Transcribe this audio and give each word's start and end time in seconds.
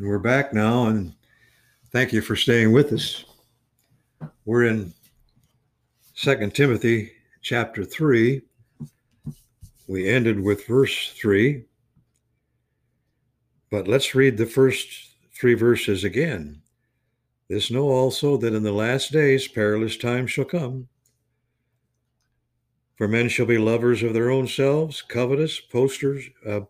We're 0.00 0.20
back 0.20 0.54
now, 0.54 0.86
and 0.86 1.12
thank 1.90 2.12
you 2.12 2.20
for 2.20 2.36
staying 2.36 2.70
with 2.70 2.92
us. 2.92 3.24
We're 4.44 4.66
in 4.66 4.94
Second 6.14 6.54
Timothy 6.54 7.10
chapter 7.42 7.84
3. 7.84 8.40
We 9.88 10.08
ended 10.08 10.38
with 10.38 10.68
verse 10.68 11.12
3. 11.20 11.64
But 13.72 13.88
let's 13.88 14.14
read 14.14 14.36
the 14.36 14.46
first 14.46 14.88
three 15.34 15.54
verses 15.54 16.04
again. 16.04 16.62
This 17.48 17.68
know 17.68 17.88
also 17.88 18.36
that 18.36 18.54
in 18.54 18.62
the 18.62 18.70
last 18.70 19.10
days 19.10 19.48
perilous 19.48 19.96
times 19.96 20.30
shall 20.30 20.44
come. 20.44 20.86
For 22.94 23.08
men 23.08 23.28
shall 23.28 23.46
be 23.46 23.58
lovers 23.58 24.04
of 24.04 24.14
their 24.14 24.30
own 24.30 24.46
selves, 24.46 25.02
covetous, 25.02 25.58
posters, 25.58 26.24
uh, 26.46 26.60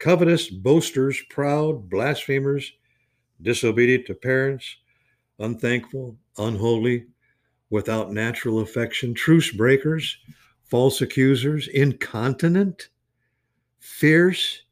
covetous, 0.00 0.48
boasters, 0.48 1.22
proud, 1.30 1.88
blasphemers, 1.88 2.72
disobedient 3.42 4.06
to 4.06 4.14
parents, 4.14 4.76
unthankful, 5.38 6.16
unholy, 6.38 7.06
without 7.68 8.12
natural 8.12 8.60
affection, 8.60 9.14
truce 9.14 9.52
breakers, 9.52 10.18
false 10.64 11.00
accusers, 11.00 11.68
incontinent, 11.68 12.88
fierce, 13.78 14.62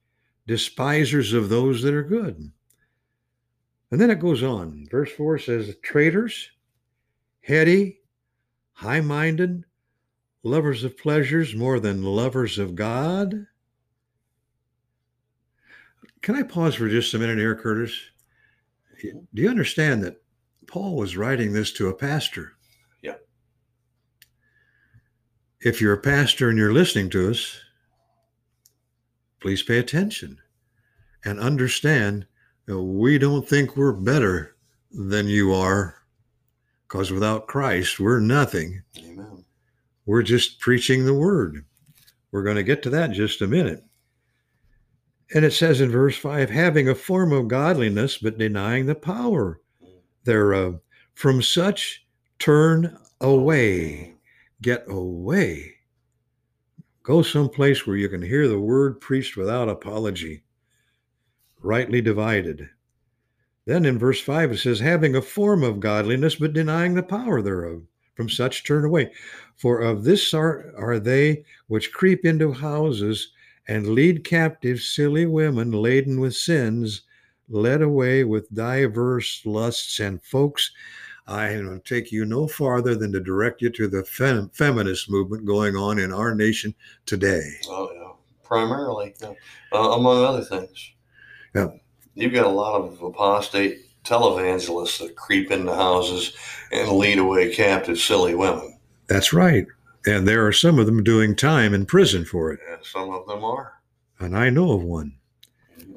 despisers 0.47 1.33
of 1.33 1.49
those 1.49 1.83
that 1.83 1.95
are 1.95 2.03
good. 2.03 2.51
And 3.91 4.01
then 4.01 4.11
it 4.11 4.21
goes 4.21 4.43
on. 4.43 4.87
Verse 4.91 5.13
4 5.13 5.39
says, 5.39 5.75
traitors, 5.83 6.51
heady, 7.43 8.01
high 8.73 9.01
minded, 9.01 9.65
lovers 10.43 10.85
of 10.85 10.97
pleasures 10.97 11.55
more 11.55 11.81
than 11.81 12.03
lovers 12.03 12.59
of 12.59 12.75
God 12.75 13.47
can 16.29 16.37
I 16.37 16.43
pause 16.43 16.75
for 16.75 16.91
just 16.91 17.15
a 17.15 17.19
minute 17.19 17.39
here, 17.39 17.55
Curtis? 17.55 17.99
Do 19.01 19.23
you 19.33 19.49
understand 19.49 20.05
that 20.05 20.21
Paul 20.67 20.95
was 20.95 21.17
writing 21.17 21.55
this 21.55 21.73
to 21.73 21.89
a 21.89 21.95
pastor? 21.95 22.53
Yeah. 23.01 23.15
If 25.63 25.81
you're 25.81 25.95
a 25.95 26.03
pastor 26.03 26.51
and 26.51 26.59
you're 26.59 26.75
listening 26.75 27.09
to 27.11 27.31
us, 27.31 27.59
please 29.41 29.63
pay 29.63 29.79
attention 29.79 30.37
and 31.25 31.41
understand 31.41 32.27
that 32.67 32.79
we 32.79 33.17
don't 33.17 33.49
think 33.49 33.75
we're 33.75 33.95
better 33.95 34.55
than 34.91 35.29
you 35.29 35.55
are 35.55 35.95
because 36.87 37.11
without 37.11 37.47
Christ, 37.47 37.99
we're 37.99 38.21
nothing. 38.21 38.83
Amen. 38.99 39.47
We're 40.05 40.23
just 40.23 40.61
preaching 40.61 41.07
the 41.07 41.15
word. 41.15 41.65
We're 42.33 42.45
going 42.45 42.57
to 42.57 42.63
get 42.63 42.83
to 42.83 42.91
that 42.91 43.09
in 43.09 43.15
just 43.15 43.41
a 43.41 43.47
minute. 43.47 43.83
And 45.35 45.45
it 45.45 45.53
says 45.53 45.81
in 45.81 45.91
verse 45.91 46.17
5 46.17 46.49
having 46.51 46.89
a 46.89 46.95
form 46.95 47.33
of 47.33 47.49
godliness, 47.49 48.19
but 48.19 48.39
denying 48.39 48.87
the 48.87 48.95
power 48.95 49.61
thereof. 50.25 50.81
From 51.15 51.43
such 51.43 52.07
turn 52.39 52.97
away. 53.21 54.15
Get 54.63 54.85
away. 54.89 55.75
Go 57.03 57.23
someplace 57.23 57.87
where 57.87 57.97
you 57.97 58.09
can 58.09 58.23
hear 58.23 58.49
the 58.49 58.61
word 58.61 59.01
preached 59.01 59.37
without 59.37 59.69
apology, 59.69 60.43
rightly 61.63 62.01
divided. 62.01 62.69
Then 63.65 63.85
in 63.85 63.99
verse 63.99 64.21
5 64.21 64.53
it 64.53 64.59
says, 64.59 64.81
having 64.81 65.17
a 65.17 65.23
form 65.23 65.63
of 65.63 65.81
godliness, 65.81 66.37
but 66.37 66.53
denying 66.53 66.95
the 66.95 67.03
power 67.03 67.43
thereof. 67.43 67.83
From 68.15 68.29
such 68.29 68.65
turn 68.65 68.85
away. 68.85 69.13
For 69.57 69.81
of 69.81 70.03
this 70.03 70.27
sort 70.27 70.75
are 70.77 70.99
they 70.99 71.45
which 71.69 71.93
creep 71.93 72.25
into 72.25 72.53
houses 72.53 73.33
and 73.69 73.89
lead 73.89 74.25
captive 74.25 74.81
silly 74.81 75.27
women 75.27 75.71
laden 75.71 76.21
with 76.21 76.35
sins, 76.35 77.03
led 77.49 77.83
away 77.83 78.25
with 78.25 78.53
diverse 78.55 79.43
lusts. 79.45 80.01
And 80.01 80.23
folks, 80.23 80.71
I 81.27 81.57
will 81.59 81.81
take 81.81 82.11
you 82.11 82.25
no 82.25 82.49
farther 82.49 82.95
than 82.95 83.13
to 83.13 83.21
direct 83.21 83.61
you 83.61 83.69
to 83.71 83.87
the 83.87 84.05
fem- 84.05 84.51
feminist 84.55 85.11
movement 85.11 85.45
going 85.45 85.77
on 85.77 85.99
in 85.99 86.13
our 86.13 86.35
nation 86.35 86.75
today. 87.05 87.43
Oh, 87.69 87.91
yeah. 87.95 88.13
Primarily, 88.43 89.15
yeah. 89.21 89.35
Uh, 89.73 89.91
among 89.91 90.25
other 90.25 90.43
things. 90.43 90.93
Yeah. 91.55 91.69
You've 92.15 92.33
got 92.33 92.47
a 92.47 92.51
lot 92.51 92.81
of 92.81 93.03
apostate 93.03 93.81
televangelists 94.05 94.99
that 95.01 95.17
creep 95.17 95.51
into 95.51 95.75
houses 95.75 96.33
and 96.73 96.91
lead 96.93 97.19
away 97.19 97.55
captive 97.55 97.99
silly 97.99 98.35
women. 98.35 98.79
That's 99.07 99.35
right. 99.35 99.67
And 100.09 100.27
there 100.27 100.47
are 100.47 100.53
some 100.53 100.79
of 100.79 100.87
them 100.87 101.05
doing 101.05 101.37
time 101.37 101.75
in 101.75 101.85
prison 101.85 102.25
for 102.25 102.51
it. 102.51 102.61
Yeah, 102.67 102.77
some 102.83 103.11
of 103.11 103.27
them 103.27 103.45
are. 103.45 103.75
And 104.19 104.35
I 104.35 104.49
know 104.49 104.73
of 104.73 104.83
one. 104.83 105.15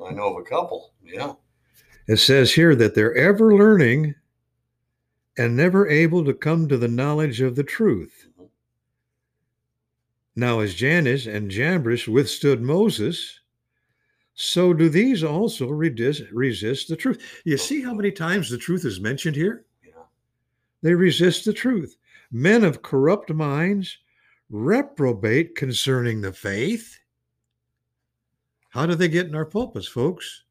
I 0.06 0.12
know 0.12 0.36
of 0.36 0.42
a 0.42 0.44
couple. 0.44 0.92
Yeah. 1.02 1.36
It 2.08 2.18
says 2.18 2.54
here 2.54 2.76
that 2.76 2.94
they're 2.94 3.16
ever 3.16 3.56
learning 3.56 4.16
and 5.38 5.56
never 5.56 5.88
able 5.88 6.26
to 6.26 6.34
come 6.34 6.68
to 6.68 6.78
the 6.78 6.90
knowledge 6.90 7.40
of 7.40 7.56
the 7.56 7.64
truth. 7.64 8.28
Mhm. 8.38 8.50
Now, 10.36 10.60
as 10.60 10.76
Jannes 10.76 11.26
and 11.26 11.50
Jambres 11.50 12.06
withstood 12.06 12.62
Moses, 12.62 13.40
so 14.34 14.74
do 14.74 14.90
these 14.90 15.24
also 15.24 15.70
resist, 15.70 16.24
resist 16.34 16.90
the 16.90 16.98
truth. 16.98 17.42
You 17.46 17.58
see 17.58 17.82
how 17.82 17.94
many 17.94 18.12
times 18.12 18.50
the 18.50 18.58
truth 18.58 18.84
is 18.84 19.00
mentioned 19.00 19.38
here? 19.38 19.64
Yeah. 19.82 20.04
They 20.82 20.96
resist 20.96 21.46
the 21.46 21.54
truth. 21.54 21.96
Men 22.31 22.64
of 22.64 22.81
corrupt 22.81 23.30
minds 23.31 23.97
reprobate 24.50 25.56
concerning 25.56 26.22
the 26.22 26.34
faith. 26.34 26.97
How 28.69 28.86
do 28.86 28.96
they 28.96 29.09
get 29.09 29.28
in 29.28 29.36
our 29.36 29.46
pulpits, 29.46 29.88
folks? 29.88 30.44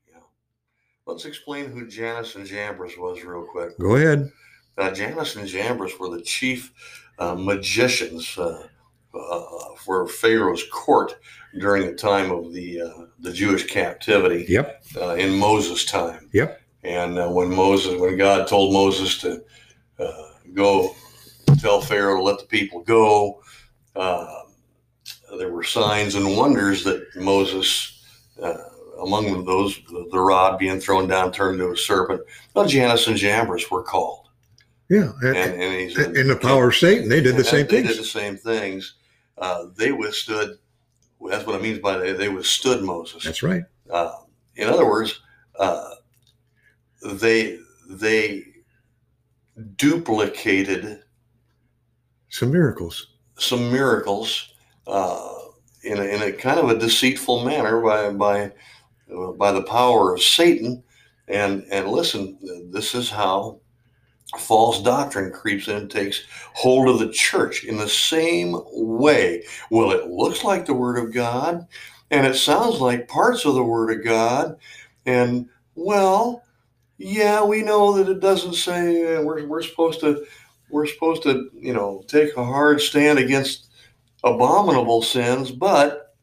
Let's 1.06 1.24
explain 1.24 1.70
who 1.72 1.88
Jannes 1.88 2.36
and 2.36 2.46
Jambres 2.46 2.96
was 2.96 3.24
real 3.24 3.44
quick. 3.44 3.76
Go 3.78 3.96
ahead. 3.96 4.30
Uh, 4.78 4.91
Jannes 4.92 5.36
and 5.36 5.48
Jambres 5.48 5.98
were 5.98 6.08
the 6.10 6.22
chief 6.22 6.72
uh, 7.18 7.34
magicians 7.34 8.36
uh, 8.38 8.66
uh, 9.14 9.44
for 9.84 10.06
Pharaoh's 10.06 10.62
court 10.70 11.16
during 11.58 11.86
the 11.86 11.94
time 11.94 12.30
of 12.30 12.52
the 12.52 12.82
uh, 12.82 13.06
the 13.18 13.32
Jewish 13.32 13.66
captivity 13.66 14.44
Yep. 14.48 14.84
uh, 15.00 15.14
in 15.14 15.36
Moses' 15.36 15.84
time. 15.84 16.30
Yep. 16.32 16.60
And 16.84 17.18
uh, 17.18 17.28
when 17.28 17.52
Moses, 17.54 17.98
when 18.00 18.16
God 18.16 18.47
told 18.47 18.72
Moses 18.72 19.18
to 19.18 19.42
uh, 19.98 20.28
go 20.54 20.94
tell 21.60 21.81
Pharaoh 21.81 22.16
to 22.16 22.22
let 22.22 22.38
the 22.38 22.47
people 22.47 22.82
go, 22.82 23.43
uh, 23.97 24.43
there 25.38 25.53
were 25.53 25.65
signs 25.65 26.15
and 26.15 26.37
wonders 26.37 26.84
that 26.84 27.06
Moses, 27.16 28.04
uh, 28.43 28.56
among 29.03 29.44
those, 29.44 29.78
the, 29.88 30.19
rod 30.19 30.59
being 30.59 30.81
thrown 30.81 31.06
down 31.06 31.32
turned 31.32 31.60
into 31.60 31.72
a 31.72 31.76
serpent. 31.76 32.22
Well, 32.54 32.66
Jannes 32.66 33.06
and 33.06 33.16
Jambres 33.16 33.71
were 33.71 33.82
called, 33.82 34.28
Yeah. 34.88 35.12
And, 35.22 35.37
and, 35.37 35.62
and 35.62 35.81
he's 35.81 35.98
in 35.98 36.28
the 36.28 36.37
power 36.37 36.69
of 36.69 36.76
Satan, 36.76 37.09
they 37.09 37.21
did 37.21 37.37
the 37.37 37.44
same 37.44 37.66
they 37.66 37.82
did 37.82 37.87
things. 37.87 37.98
the 37.98 38.04
same 38.04 38.37
things. 38.37 38.94
Uh, 39.38 39.66
they 39.77 39.92
withstood. 39.92 40.59
That's 41.28 41.47
what 41.47 41.56
I 41.56 41.62
mean 41.62 41.81
by 41.81 41.97
they. 41.97 42.12
They 42.12 42.28
withstood 42.28 42.82
Moses. 42.82 43.25
That's 43.25 43.42
right. 43.42 43.62
Uh, 43.91 44.12
in 44.56 44.69
other 44.69 44.87
words, 44.87 45.21
uh, 45.59 45.94
they 47.15 47.59
they 47.88 48.44
duplicated 49.77 51.03
Some 52.30 52.50
miracles. 52.52 53.08
some 53.38 53.70
miracles 53.72 54.54
uh, 54.86 55.34
in, 55.82 55.98
a, 55.98 56.02
in 56.02 56.22
a 56.22 56.32
kind 56.32 56.60
of 56.60 56.70
a 56.70 56.78
deceitful 56.78 57.44
manner 57.44 57.80
by 57.80 58.10
by 58.10 58.52
uh, 59.14 59.32
by 59.32 59.52
the 59.52 59.62
power 59.62 60.14
of 60.14 60.22
Satan. 60.22 60.82
And 61.28 61.64
and 61.70 61.88
listen, 61.88 62.38
this 62.72 62.94
is 62.94 63.10
how 63.10 63.60
false 64.38 64.82
doctrine 64.82 65.32
creeps 65.32 65.68
in 65.68 65.76
and 65.76 65.91
takes 65.91 66.22
hold 66.54 66.88
of 66.88 66.98
the 66.98 67.12
church 67.12 67.64
in 67.64 67.76
the 67.76 67.88
same 67.88 68.56
way. 68.72 69.44
Well, 69.70 69.91
it 69.91 70.06
looks 70.08 70.44
like 70.44 70.66
the 70.66 70.74
Word 70.74 70.98
of 70.98 71.12
God, 71.12 71.66
and 72.10 72.26
it 72.26 72.36
sounds 72.36 72.80
like 72.80 73.08
parts 73.08 73.44
of 73.44 73.54
the 73.54 73.64
Word 73.64 73.91
of 73.97 74.04
God, 74.04 74.56
and 75.06 75.48
well, 75.74 76.44
yeah, 76.98 77.42
we 77.42 77.62
know 77.62 77.97
that 77.97 78.10
it 78.10 78.21
doesn't 78.21 78.54
say 78.54 79.16
uh, 79.16 79.22
we're, 79.22 79.47
we're 79.47 79.62
supposed 79.62 80.00
to 80.00 80.24
we're 80.70 80.86
supposed 80.86 81.22
to 81.24 81.50
you 81.54 81.72
know 81.72 82.04
take 82.06 82.36
a 82.36 82.44
hard 82.44 82.80
stand 82.80 83.18
against 83.18 83.68
abominable 84.24 85.02
sins, 85.02 85.50
but 85.50 86.14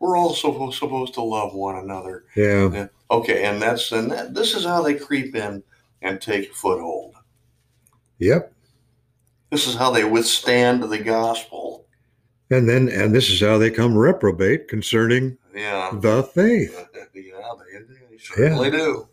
we're 0.00 0.16
also 0.16 0.70
supposed 0.70 1.14
to 1.14 1.22
love 1.22 1.54
one 1.54 1.76
another. 1.76 2.24
Yeah. 2.36 2.86
Okay, 3.10 3.44
and 3.44 3.60
that's 3.60 3.92
and 3.92 4.10
that, 4.10 4.34
this 4.34 4.54
is 4.54 4.64
how 4.64 4.82
they 4.82 4.94
creep 4.94 5.34
in 5.36 5.62
and 6.02 6.20
take 6.20 6.54
foothold. 6.54 7.14
Yep. 8.18 8.52
This 9.50 9.66
is 9.66 9.74
how 9.76 9.90
they 9.90 10.04
withstand 10.04 10.82
the 10.82 10.98
gospel. 10.98 11.86
And 12.50 12.68
then, 12.68 12.88
and 12.88 13.14
this 13.14 13.30
is 13.30 13.40
how 13.40 13.58
they 13.58 13.70
come 13.70 13.96
reprobate 13.96 14.68
concerning 14.68 15.38
Yeah, 15.54 15.90
the 15.94 16.22
faith. 16.22 16.74
yeah, 16.94 17.04
they, 17.14 17.78
they 18.10 18.18
certainly 18.18 18.70
do. 18.70 19.08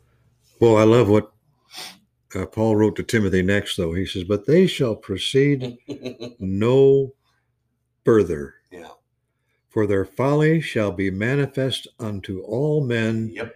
Well, 0.60 0.78
I 0.78 0.84
love 0.84 1.10
what 1.10 1.32
uh, 2.36 2.46
Paul 2.46 2.76
wrote 2.76 2.96
to 2.98 3.04
Timothy 3.04 3.42
next, 3.42 3.76
though. 3.78 3.94
He 3.94 4.06
says, 4.06 4.24
But 4.24 4.46
they 4.46 4.68
shall 4.68 4.96
proceed 4.96 5.78
no 6.40 7.14
further, 8.06 8.56
yeah. 8.72 8.90
for 9.70 9.86
their 9.88 10.06
folly 10.06 10.62
shall 10.62 10.92
be 10.92 11.12
manifest 11.12 11.88
unto 12.00 12.42
all 12.42 12.84
men, 12.84 13.30
Yep. 13.34 13.56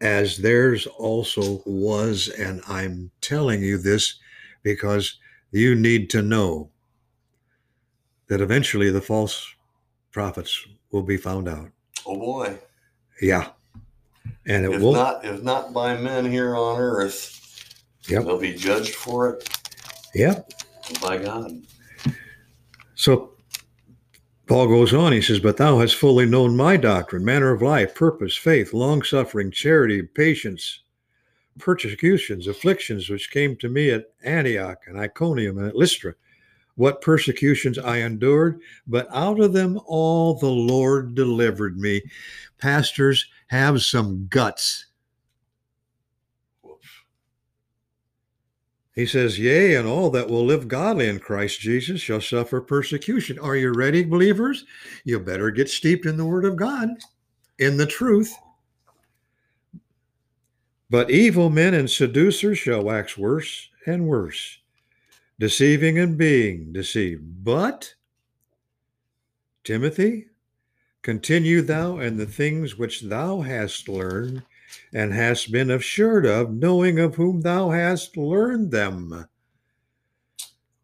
as 0.00 0.36
theirs 0.38 0.86
also 0.86 1.62
was. 1.66 2.28
And 2.28 2.60
I'm 2.68 3.10
telling 3.20 3.62
you 3.62 3.78
this 3.78 4.18
because 4.62 5.18
you 5.50 5.74
need 5.74 6.08
to 6.10 6.22
know 6.22 6.70
that 8.28 8.40
eventually 8.40 8.90
the 8.90 9.00
false 9.02 9.46
prophets 10.12 10.66
will 10.90 11.02
be 11.02 11.16
found 11.16 11.48
out. 11.48 11.70
Oh 12.06 12.16
boy. 12.18 12.58
Yeah. 13.20 13.50
And 14.46 14.64
it 14.64 14.72
If 14.72 14.80
will. 14.82 14.92
not, 14.92 15.24
if 15.24 15.42
not 15.42 15.72
by 15.72 15.96
men 15.96 16.30
here 16.30 16.56
on 16.56 16.78
earth, 16.80 17.38
Yep. 18.08 18.24
they'll 18.24 18.38
be 18.38 18.54
judged 18.54 18.94
for 18.94 19.30
it 19.30 19.48
Yep. 20.14 20.52
Oh, 20.90 21.00
by 21.00 21.18
God. 21.18 21.62
So 22.94 23.32
Paul 24.46 24.68
goes 24.68 24.92
on, 24.92 25.12
he 25.12 25.22
says, 25.22 25.40
But 25.40 25.56
thou 25.56 25.78
hast 25.78 25.96
fully 25.96 26.26
known 26.26 26.56
my 26.56 26.76
doctrine, 26.76 27.24
manner 27.24 27.52
of 27.52 27.62
life, 27.62 27.94
purpose, 27.94 28.36
faith, 28.36 28.72
long 28.72 29.02
suffering, 29.02 29.50
charity, 29.50 30.02
patience, 30.02 30.80
persecutions, 31.58 32.46
afflictions, 32.46 33.08
which 33.08 33.30
came 33.30 33.56
to 33.56 33.68
me 33.68 33.90
at 33.90 34.12
Antioch 34.22 34.78
and 34.86 34.98
Iconium 34.98 35.58
and 35.58 35.68
at 35.68 35.76
Lystra. 35.76 36.14
What 36.74 37.02
persecutions 37.02 37.78
I 37.78 37.98
endured, 37.98 38.60
but 38.86 39.06
out 39.12 39.40
of 39.40 39.52
them 39.52 39.78
all 39.84 40.34
the 40.34 40.46
Lord 40.50 41.14
delivered 41.14 41.78
me. 41.78 42.02
Pastors, 42.58 43.26
have 43.48 43.82
some 43.82 44.26
guts. 44.28 44.86
He 48.94 49.06
says, 49.06 49.38
Yea, 49.38 49.74
and 49.74 49.88
all 49.88 50.10
that 50.10 50.28
will 50.28 50.44
live 50.44 50.68
godly 50.68 51.08
in 51.08 51.18
Christ 51.18 51.60
Jesus 51.60 52.00
shall 52.00 52.20
suffer 52.20 52.60
persecution. 52.60 53.38
Are 53.38 53.56
you 53.56 53.72
ready, 53.72 54.04
believers? 54.04 54.66
You 55.04 55.18
better 55.18 55.50
get 55.50 55.70
steeped 55.70 56.04
in 56.04 56.18
the 56.18 56.26
Word 56.26 56.44
of 56.44 56.56
God, 56.56 56.90
in 57.58 57.78
the 57.78 57.86
truth. 57.86 58.34
But 60.90 61.10
evil 61.10 61.48
men 61.48 61.72
and 61.72 61.90
seducers 61.90 62.58
shall 62.58 62.82
wax 62.82 63.16
worse 63.16 63.70
and 63.86 64.06
worse, 64.06 64.58
deceiving 65.38 65.98
and 65.98 66.18
being 66.18 66.70
deceived. 66.70 67.42
But, 67.42 67.94
Timothy, 69.64 70.26
continue 71.00 71.62
thou 71.62 71.98
in 71.98 72.18
the 72.18 72.26
things 72.26 72.76
which 72.76 73.00
thou 73.00 73.40
hast 73.40 73.88
learned 73.88 74.42
and 74.92 75.12
hast 75.12 75.50
been 75.50 75.70
assured 75.70 76.26
of, 76.26 76.52
knowing 76.52 76.98
of 76.98 77.14
whom 77.14 77.40
thou 77.40 77.70
hast 77.70 78.16
learned 78.16 78.70
them. 78.70 79.26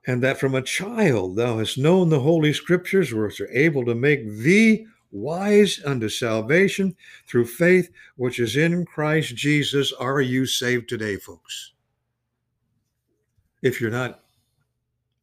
And 0.06 0.22
that 0.22 0.40
from 0.40 0.54
a 0.54 0.62
child 0.62 1.36
thou 1.36 1.58
hast 1.58 1.76
known 1.76 2.08
the 2.08 2.20
holy 2.20 2.52
scriptures, 2.52 3.12
which 3.12 3.40
are 3.40 3.50
able 3.50 3.84
to 3.84 3.94
make 3.94 4.26
thee 4.26 4.86
wise 5.10 5.80
unto 5.84 6.08
salvation 6.08 6.96
through 7.26 7.46
faith 7.46 7.90
which 8.16 8.38
is 8.38 8.56
in 8.56 8.84
Christ 8.86 9.36
Jesus. 9.36 9.92
Are 9.92 10.20
you 10.20 10.46
saved 10.46 10.88
today, 10.88 11.16
folks? 11.16 11.72
If 13.60 13.80
you're 13.80 13.90
not, 13.90 14.20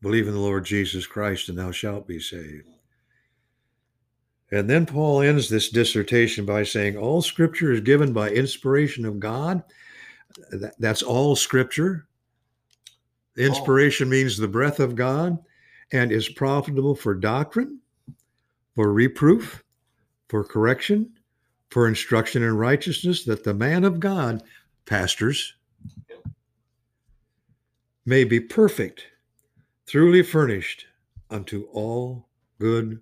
believe 0.01 0.27
in 0.27 0.33
the 0.33 0.39
Lord 0.39 0.65
Jesus 0.65 1.07
Christ, 1.07 1.49
and 1.49 1.57
thou 1.57 1.71
shalt 1.71 2.07
be 2.07 2.19
saved. 2.19 2.74
And 4.51 4.69
then 4.69 4.85
Paul 4.85 5.21
ends 5.21 5.49
this 5.49 5.69
dissertation 5.69 6.45
by 6.45 6.63
saying, 6.63 6.97
All 6.97 7.21
scripture 7.21 7.71
is 7.71 7.81
given 7.81 8.13
by 8.13 8.29
inspiration 8.29 9.05
of 9.05 9.19
God. 9.19 9.63
That's 10.79 11.01
all 11.01 11.35
scripture. 11.35 12.07
Inspiration 13.37 14.07
means 14.07 14.37
the 14.37 14.47
breath 14.47 14.79
of 14.79 14.95
God 14.95 15.37
and 15.91 16.11
is 16.11 16.29
profitable 16.29 16.95
for 16.95 17.13
doctrine, 17.13 17.79
for 18.75 18.93
reproof, 18.93 19.63
for 20.29 20.43
correction, 20.43 21.11
for 21.69 21.87
instruction 21.87 22.43
in 22.43 22.55
righteousness, 22.55 23.25
that 23.25 23.43
the 23.43 23.53
man 23.53 23.83
of 23.83 23.99
God, 23.99 24.43
pastors, 24.85 25.55
may 28.05 28.23
be 28.23 28.39
perfect, 28.39 29.07
truly 29.87 30.21
furnished 30.21 30.85
unto 31.29 31.63
all 31.73 32.29
good 32.59 33.01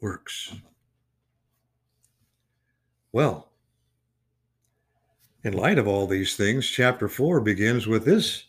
works. 0.00 0.54
Well, 3.16 3.48
in 5.42 5.54
light 5.54 5.78
of 5.78 5.88
all 5.88 6.06
these 6.06 6.36
things, 6.36 6.68
chapter 6.68 7.08
4 7.08 7.40
begins 7.40 7.86
with 7.86 8.04
this 8.04 8.44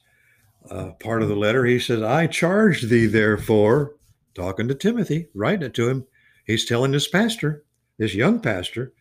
uh, 0.70 0.92
part 1.00 1.22
of 1.22 1.30
the 1.30 1.38
letter. 1.38 1.64
He 1.64 1.80
says, 1.80 2.02
I 2.02 2.28
charge 2.28 2.82
thee, 2.82 3.06
therefore, 3.06 3.96
talking 4.36 4.68
to 4.68 4.76
Timothy, 4.76 5.30
writing 5.34 5.68
it 5.68 5.74
to 5.76 5.88
him. 5.88 6.06
He's 6.46 6.66
telling 6.66 6.92
this 6.92 7.08
pastor, 7.08 7.64
this 7.98 8.14
young 8.14 8.42
pastor, 8.42 8.92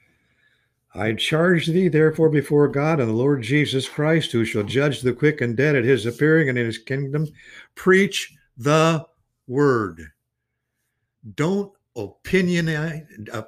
I 0.95 1.15
charge 1.15 1.67
thee, 1.67 1.89
therefore, 1.89 2.29
before 2.29 2.69
God 2.69 3.01
and 3.01 3.09
the 3.09 3.15
Lord 3.15 3.43
Jesus 3.43 3.89
Christ, 3.89 4.31
who 4.31 4.45
shall 4.45 4.63
judge 4.63 5.01
the 5.01 5.13
quick 5.13 5.41
and 5.41 5.57
dead 5.57 5.75
at 5.75 5.83
his 5.83 6.07
appearing 6.07 6.49
and 6.49 6.57
in 6.57 6.67
his 6.67 6.79
kingdom, 6.79 7.27
preach 7.75 8.37
the 8.57 9.05
word. 9.49 10.13
Don't 11.35 11.76
opinionate, 11.97 13.29
uh, 13.33 13.43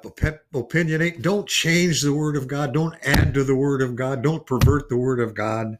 opinionate. 0.53 1.21
Don't 1.21 1.47
change 1.47 2.01
the 2.01 2.13
word 2.13 2.35
of 2.35 2.47
God. 2.47 2.73
Don't 2.73 2.95
add 3.03 3.33
to 3.33 3.43
the 3.43 3.55
word 3.55 3.81
of 3.81 3.95
God. 3.95 4.23
Don't 4.23 4.45
pervert 4.45 4.89
the 4.89 4.97
word 4.97 5.19
of 5.19 5.33
God. 5.33 5.77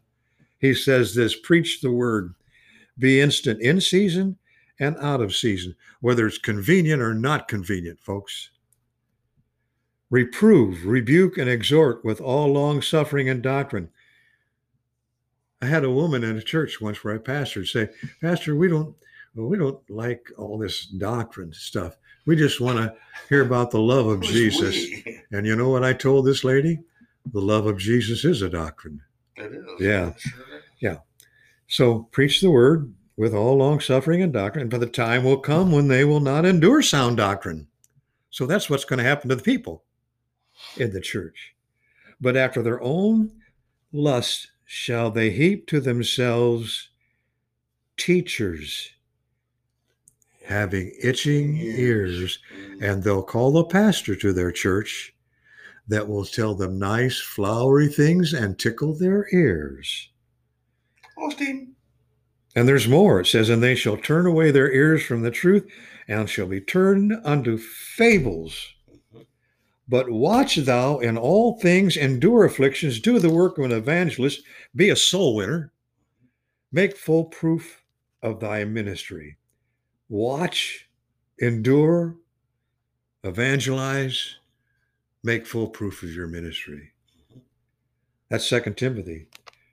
He 0.58 0.74
says 0.74 1.14
this 1.14 1.36
preach 1.36 1.80
the 1.80 1.90
word. 1.90 2.34
Be 2.98 3.20
instant 3.20 3.60
in 3.60 3.80
season 3.80 4.36
and 4.78 4.96
out 4.98 5.20
of 5.20 5.34
season, 5.34 5.74
whether 6.00 6.26
it's 6.26 6.38
convenient 6.38 7.02
or 7.02 7.14
not 7.14 7.48
convenient, 7.48 7.98
folks. 8.00 8.50
Reprove, 10.10 10.84
rebuke, 10.86 11.38
and 11.38 11.48
exhort 11.48 12.04
with 12.04 12.20
all 12.20 12.52
long 12.52 12.82
suffering 12.82 13.28
and 13.28 13.42
doctrine. 13.42 13.90
I 15.62 15.66
had 15.66 15.84
a 15.84 15.90
woman 15.90 16.24
in 16.24 16.36
a 16.36 16.42
church 16.42 16.80
once 16.80 17.04
where 17.04 17.14
I 17.14 17.18
pastored 17.18 17.68
say, 17.68 17.90
Pastor, 18.20 18.56
we 18.56 18.68
don't 18.68 18.94
we 19.34 19.56
don't 19.56 19.88
like 19.88 20.32
all 20.36 20.58
this 20.58 20.86
doctrine 20.86 21.52
stuff. 21.52 21.96
We 22.26 22.36
just 22.36 22.60
want 22.60 22.78
to 22.78 22.94
hear 23.28 23.42
about 23.42 23.70
the 23.70 23.80
love 23.80 24.06
of 24.06 24.20
Jesus. 24.22 24.74
we? 24.74 25.20
And 25.32 25.46
you 25.46 25.56
know 25.56 25.68
what 25.68 25.84
I 25.84 25.92
told 25.92 26.26
this 26.26 26.44
lady? 26.44 26.78
The 27.32 27.40
love 27.40 27.66
of 27.66 27.78
Jesus 27.78 28.24
is 28.24 28.42
a 28.42 28.48
doctrine. 28.48 29.00
It 29.36 29.52
is. 29.52 29.64
Yeah. 29.80 30.12
Sure 30.16 30.44
is. 30.80 30.96
So 31.70 32.08
preach 32.10 32.40
the 32.40 32.50
word 32.50 32.92
with 33.16 33.32
all 33.32 33.56
long 33.56 33.78
suffering 33.78 34.22
and 34.22 34.32
doctrine, 34.32 34.68
for 34.68 34.78
the 34.78 34.86
time 34.86 35.22
will 35.22 35.38
come 35.38 35.70
when 35.70 35.86
they 35.86 36.04
will 36.04 36.18
not 36.18 36.44
endure 36.44 36.82
sound 36.82 37.16
doctrine. 37.16 37.68
So 38.30 38.44
that's 38.44 38.68
what's 38.68 38.84
going 38.84 38.98
to 38.98 39.04
happen 39.04 39.28
to 39.28 39.36
the 39.36 39.42
people 39.42 39.84
in 40.76 40.92
the 40.92 41.00
church. 41.00 41.54
But 42.20 42.36
after 42.36 42.60
their 42.60 42.82
own 42.82 43.30
lust 43.92 44.50
shall 44.64 45.12
they 45.12 45.30
heap 45.30 45.68
to 45.68 45.80
themselves 45.80 46.90
teachers 47.96 48.90
having 50.50 50.92
itching 51.00 51.56
ears, 51.56 52.40
and 52.82 53.02
they'll 53.02 53.22
call 53.22 53.52
the 53.52 53.64
pastor 53.64 54.16
to 54.16 54.32
their 54.32 54.50
church 54.50 55.14
that 55.86 56.08
will 56.08 56.24
tell 56.24 56.54
them 56.54 56.78
nice, 56.78 57.18
flowery 57.18 57.88
things 57.88 58.32
and 58.32 58.58
tickle 58.58 58.92
their 58.94 59.26
ears. 59.32 60.10
Austin. 61.16 61.74
And 62.56 62.66
there's 62.66 62.88
more. 62.88 63.20
It 63.20 63.26
says, 63.26 63.48
And 63.48 63.62
they 63.62 63.76
shall 63.76 63.96
turn 63.96 64.26
away 64.26 64.50
their 64.50 64.72
ears 64.72 65.04
from 65.04 65.22
the 65.22 65.30
truth 65.30 65.66
and 66.08 66.28
shall 66.28 66.46
be 66.46 66.60
turned 66.60 67.12
unto 67.24 67.56
fables. 67.56 68.74
Mm-hmm. 68.90 69.20
But 69.88 70.10
watch 70.10 70.56
thou 70.56 70.98
in 70.98 71.16
all 71.16 71.58
things, 71.60 71.96
endure 71.96 72.44
afflictions, 72.44 73.00
do 73.00 73.20
the 73.20 73.30
work 73.30 73.58
of 73.58 73.64
an 73.64 73.72
evangelist, 73.72 74.42
be 74.74 74.90
a 74.90 74.96
soul 74.96 75.36
winner, 75.36 75.72
make 76.72 76.96
full 76.96 77.26
proof 77.26 77.84
of 78.22 78.40
thy 78.40 78.64
ministry. 78.64 79.36
Watch, 80.10 80.88
endure, 81.38 82.16
evangelize, 83.22 84.38
make 85.22 85.46
full 85.46 85.68
proof 85.68 86.02
of 86.02 86.12
your 86.12 86.26
ministry. 86.26 86.90
That's 88.28 88.44
Second 88.44 88.76
Timothy 88.76 89.28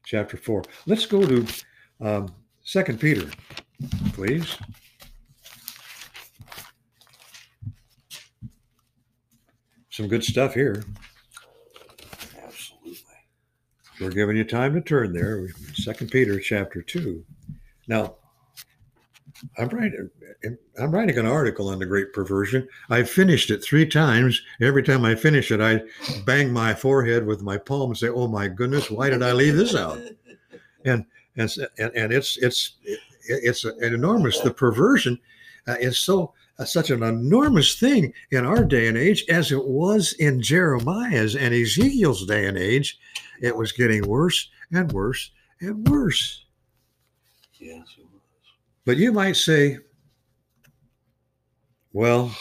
chapter 0.05 0.37
4. 0.37 0.63
Let's 0.85 1.07
go 1.07 1.25
to 1.25 1.47
um, 1.99 2.35
Second 2.63 2.99
Peter, 2.99 3.31
please. 4.13 4.55
Some 9.89 10.07
good 10.07 10.23
stuff 10.23 10.53
here. 10.53 10.83
Absolutely. 12.45 13.01
We're 13.99 14.11
giving 14.11 14.37
you 14.37 14.43
time 14.43 14.75
to 14.75 14.81
turn 14.81 15.13
there. 15.13 15.47
Second 15.73 16.11
Peter 16.11 16.39
chapter 16.39 16.83
two. 16.83 17.25
Now, 17.87 18.17
I'm 19.57 19.69
writing. 19.69 20.11
I'm 20.43 20.91
writing 20.91 21.17
an 21.17 21.25
article 21.25 21.69
on 21.69 21.79
the 21.79 21.85
great 21.85 22.13
perversion. 22.13 22.67
I 22.89 23.03
finished 23.03 23.49
it 23.49 23.63
three 23.63 23.87
times. 23.87 24.41
Every 24.61 24.83
time 24.83 25.03
I 25.03 25.15
finish 25.15 25.51
it, 25.51 25.59
I 25.59 25.81
bang 26.25 26.53
my 26.53 26.73
forehead 26.73 27.25
with 27.25 27.41
my 27.41 27.57
palm 27.57 27.91
and 27.91 27.97
say, 27.97 28.09
"Oh 28.09 28.27
my 28.27 28.47
goodness, 28.47 28.91
why 28.91 29.09
did 29.09 29.23
I 29.23 29.31
leave 29.31 29.55
this 29.55 29.75
out?" 29.75 29.99
And 30.85 31.05
and 31.35 31.53
and, 31.79 31.91
and 31.95 32.13
it's 32.13 32.37
it's 32.37 32.75
it's 33.27 33.65
an 33.65 33.93
enormous. 33.93 34.39
The 34.39 34.51
perversion 34.51 35.19
uh, 35.67 35.75
is 35.81 35.97
so 35.97 36.33
a, 36.59 36.65
such 36.65 36.91
an 36.91 37.03
enormous 37.03 37.77
thing 37.79 38.13
in 38.31 38.45
our 38.45 38.63
day 38.63 38.87
and 38.87 38.97
age 38.97 39.25
as 39.27 39.51
it 39.51 39.65
was 39.65 40.13
in 40.13 40.41
Jeremiah's 40.41 41.35
and 41.35 41.53
Ezekiel's 41.53 42.25
day 42.25 42.45
and 42.45 42.57
age. 42.57 42.99
It 43.41 43.55
was 43.55 43.71
getting 43.71 44.07
worse 44.07 44.49
and 44.71 44.91
worse 44.91 45.31
and 45.59 45.87
worse. 45.87 46.45
Yes, 47.59 47.87
it 47.97 48.03
was. 48.03 48.21
But 48.85 48.97
you 48.97 49.11
might 49.11 49.35
say, 49.35 49.79
well, 51.97 52.31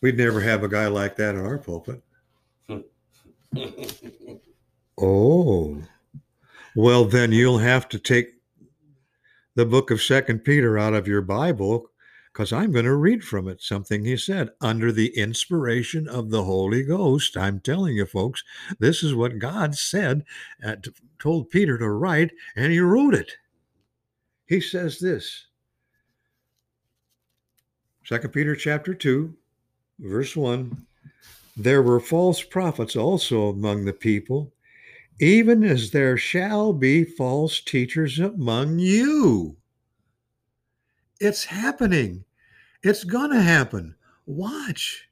we'd 0.00 0.16
never 0.16 0.40
have 0.40 0.62
a 0.62 0.68
guy 0.68 0.86
like 0.86 1.16
that 1.16 1.34
in 1.34 1.44
our 1.44 1.58
pulpit. 1.58 2.02
Oh, 4.98 5.82
well, 6.74 7.04
then 7.04 7.32
you'll 7.32 7.58
have 7.58 7.90
to 7.90 7.98
take 7.98 8.28
the 9.54 9.66
book 9.66 9.90
of 9.90 10.00
Second 10.00 10.44
Peter 10.44 10.78
out 10.78 10.94
of 10.94 11.06
your 11.06 11.20
Bible 11.20 11.90
because 12.32 12.54
I'm 12.54 12.72
going 12.72 12.86
to 12.86 12.96
read 12.96 13.22
from 13.22 13.48
it 13.48 13.60
something 13.60 14.02
he 14.02 14.16
said 14.16 14.48
under 14.62 14.92
the 14.92 15.14
inspiration 15.14 16.08
of 16.08 16.30
the 16.30 16.44
Holy 16.44 16.82
Ghost. 16.82 17.36
I'm 17.36 17.60
telling 17.60 17.96
you, 17.96 18.06
folks, 18.06 18.42
this 18.78 19.02
is 19.02 19.14
what 19.14 19.38
God 19.38 19.74
said, 19.74 20.24
uh, 20.64 20.76
told 21.18 21.50
Peter 21.50 21.76
to 21.76 21.90
write, 21.90 22.32
and 22.56 22.72
he 22.72 22.80
wrote 22.80 23.14
it. 23.14 23.32
He 24.46 24.58
says 24.58 25.00
this. 25.00 25.48
Second 28.12 28.32
Peter 28.32 28.54
chapter 28.54 28.92
2, 28.92 29.34
verse 30.00 30.36
1. 30.36 30.86
There 31.56 31.80
were 31.80 31.98
false 31.98 32.42
prophets 32.42 32.94
also 32.94 33.48
among 33.48 33.86
the 33.86 33.94
people, 33.94 34.52
even 35.18 35.64
as 35.64 35.92
there 35.92 36.18
shall 36.18 36.74
be 36.74 37.04
false 37.04 37.58
teachers 37.62 38.18
among 38.18 38.78
you. 38.80 39.56
It's 41.20 41.46
happening. 41.46 42.26
It's 42.82 43.02
going 43.02 43.30
to 43.30 43.40
happen. 43.40 43.94
Watch. 44.26 45.08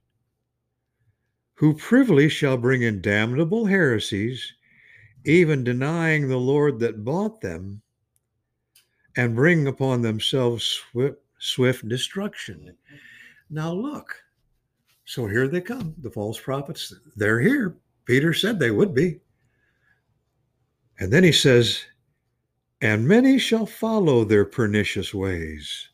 Who 1.54 1.73
privily 1.73 2.28
shall 2.28 2.59
bring 2.59 2.83
in 2.83 3.00
damnable 3.00 3.64
heresies, 3.64 4.52
even 5.25 5.64
denying 5.64 6.28
the 6.28 6.37
Lord 6.37 6.80
that 6.80 7.02
bought 7.02 7.40
them, 7.40 7.80
and 9.16 9.35
bring 9.35 9.66
upon 9.66 10.02
themselves 10.02 10.64
swift, 10.64 11.16
swift 11.40 11.88
destruction. 11.88 12.76
Now 13.49 13.73
look. 13.73 14.14
So 15.04 15.26
here 15.26 15.49
they 15.49 15.61
come, 15.61 15.94
the 15.99 16.11
false 16.11 16.38
prophets. 16.38 16.94
They're 17.16 17.40
here. 17.40 17.76
Peter 18.04 18.32
said 18.32 18.61
they 18.61 18.70
would 18.70 18.94
be. 18.94 19.18
And 21.00 21.12
then 21.12 21.25
he 21.25 21.32
says, 21.32 21.85
And 22.80 23.09
many 23.09 23.38
shall 23.38 23.66
follow 23.66 24.25
their 24.25 24.44
pernicious 24.44 25.12
ways, 25.12 25.88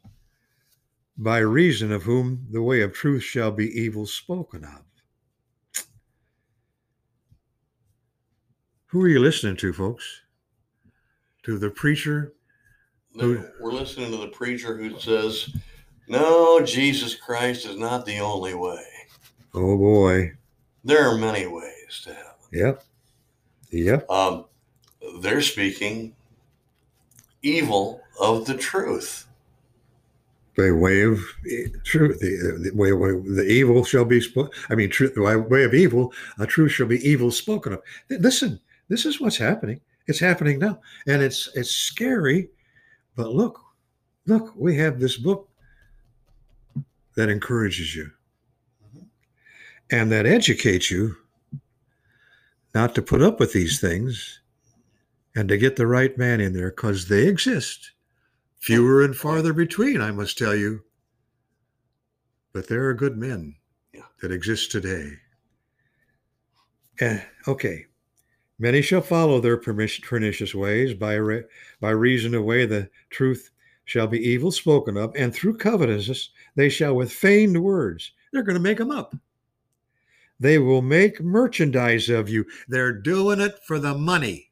by 1.16 1.38
reason 1.38 1.92
of 1.92 2.02
whom 2.02 2.46
the 2.50 2.62
way 2.62 2.82
of 2.82 2.92
truth 2.92 3.22
shall 3.22 3.52
be 3.52 3.70
evil 3.80 4.04
spoken 4.04 4.64
of. 4.64 4.82
Who 8.86 9.02
are 9.02 9.08
you 9.08 9.20
listening 9.20 9.56
to, 9.58 9.72
folks? 9.72 10.22
To 11.44 11.58
the 11.58 11.70
preacher? 11.70 12.35
We're 13.16 13.72
listening 13.72 14.10
to 14.10 14.18
the 14.18 14.28
preacher 14.28 14.76
who 14.76 14.98
says, 14.98 15.54
No, 16.08 16.60
Jesus 16.64 17.14
Christ 17.14 17.66
is 17.66 17.76
not 17.76 18.04
the 18.04 18.18
only 18.18 18.54
way. 18.54 18.84
Oh 19.54 19.76
boy. 19.76 20.32
There 20.84 21.08
are 21.08 21.16
many 21.16 21.46
ways 21.46 22.00
to 22.04 22.12
heaven. 22.12 22.32
Yep. 22.52 22.84
Yep. 23.70 24.10
Um, 24.10 24.44
they're 25.20 25.40
speaking 25.40 26.14
evil 27.42 28.00
of 28.20 28.46
the 28.46 28.56
truth. 28.56 29.26
The 30.56 30.70
way 30.72 31.02
of 31.02 31.20
truth, 31.84 32.18
the, 32.20 32.70
the 32.70 32.74
way, 32.74 32.92
way 32.92 33.10
the 33.10 33.46
evil 33.46 33.84
shall 33.84 34.06
be 34.06 34.20
spoken. 34.20 34.52
I 34.70 34.74
mean, 34.74 34.88
truth, 34.88 35.14
the 35.14 35.46
way 35.50 35.64
of 35.64 35.74
evil, 35.74 36.12
a 36.38 36.46
truth 36.46 36.72
shall 36.72 36.86
be 36.86 37.06
evil 37.06 37.30
spoken 37.30 37.74
of. 37.74 37.82
Listen, 38.08 38.58
this 38.88 39.04
is 39.04 39.20
what's 39.20 39.36
happening. 39.36 39.80
It's 40.06 40.18
happening 40.18 40.58
now, 40.58 40.80
and 41.06 41.20
it's 41.20 41.50
it's 41.54 41.70
scary. 41.70 42.48
But 43.16 43.32
look, 43.32 43.60
look, 44.26 44.52
we 44.54 44.76
have 44.76 45.00
this 45.00 45.16
book 45.16 45.48
that 47.16 47.30
encourages 47.30 47.96
you 47.96 48.10
and 49.90 50.12
that 50.12 50.26
educates 50.26 50.90
you 50.90 51.16
not 52.74 52.94
to 52.94 53.02
put 53.02 53.22
up 53.22 53.40
with 53.40 53.52
these 53.52 53.80
things 53.80 54.40
and 55.34 55.48
to 55.48 55.56
get 55.56 55.76
the 55.76 55.86
right 55.86 56.16
man 56.18 56.40
in 56.40 56.52
there 56.52 56.70
because 56.70 57.08
they 57.08 57.26
exist. 57.26 57.92
Fewer 58.58 59.02
and 59.02 59.16
farther 59.16 59.52
between, 59.52 60.00
I 60.00 60.10
must 60.10 60.36
tell 60.36 60.54
you. 60.54 60.82
But 62.52 62.68
there 62.68 62.86
are 62.86 62.94
good 62.94 63.16
men 63.16 63.56
that 64.20 64.32
exist 64.32 64.72
today. 64.72 65.12
Eh, 67.00 67.20
okay. 67.46 67.86
Many 68.58 68.80
shall 68.80 69.02
follow 69.02 69.40
their 69.40 69.58
pernicious 69.58 70.54
ways 70.54 70.94
by, 70.94 71.14
re- 71.14 71.44
by 71.80 71.90
reason 71.90 72.34
of 72.34 72.44
way 72.44 72.64
the 72.64 72.88
truth 73.10 73.50
shall 73.84 74.06
be 74.06 74.18
evil 74.18 74.50
spoken 74.50 74.96
of, 74.96 75.14
and 75.14 75.34
through 75.34 75.58
covetousness 75.58 76.30
they 76.54 76.68
shall 76.68 76.94
with 76.94 77.12
feigned 77.12 77.62
words. 77.62 78.12
They're 78.32 78.42
going 78.42 78.56
to 78.56 78.60
make 78.60 78.78
them 78.78 78.90
up. 78.90 79.14
They 80.40 80.58
will 80.58 80.82
make 80.82 81.20
merchandise 81.20 82.08
of 82.08 82.28
you. 82.28 82.44
They're 82.68 82.92
doing 82.92 83.40
it 83.40 83.58
for 83.66 83.78
the 83.78 83.94
money. 83.94 84.50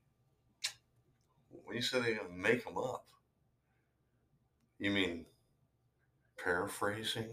When 1.64 1.76
you 1.76 1.82
say 1.82 2.00
they're 2.00 2.16
going 2.16 2.30
to 2.30 2.36
make 2.36 2.64
them 2.64 2.78
up, 2.78 3.06
you 4.78 4.90
mean 4.90 5.26
paraphrasing 6.42 7.28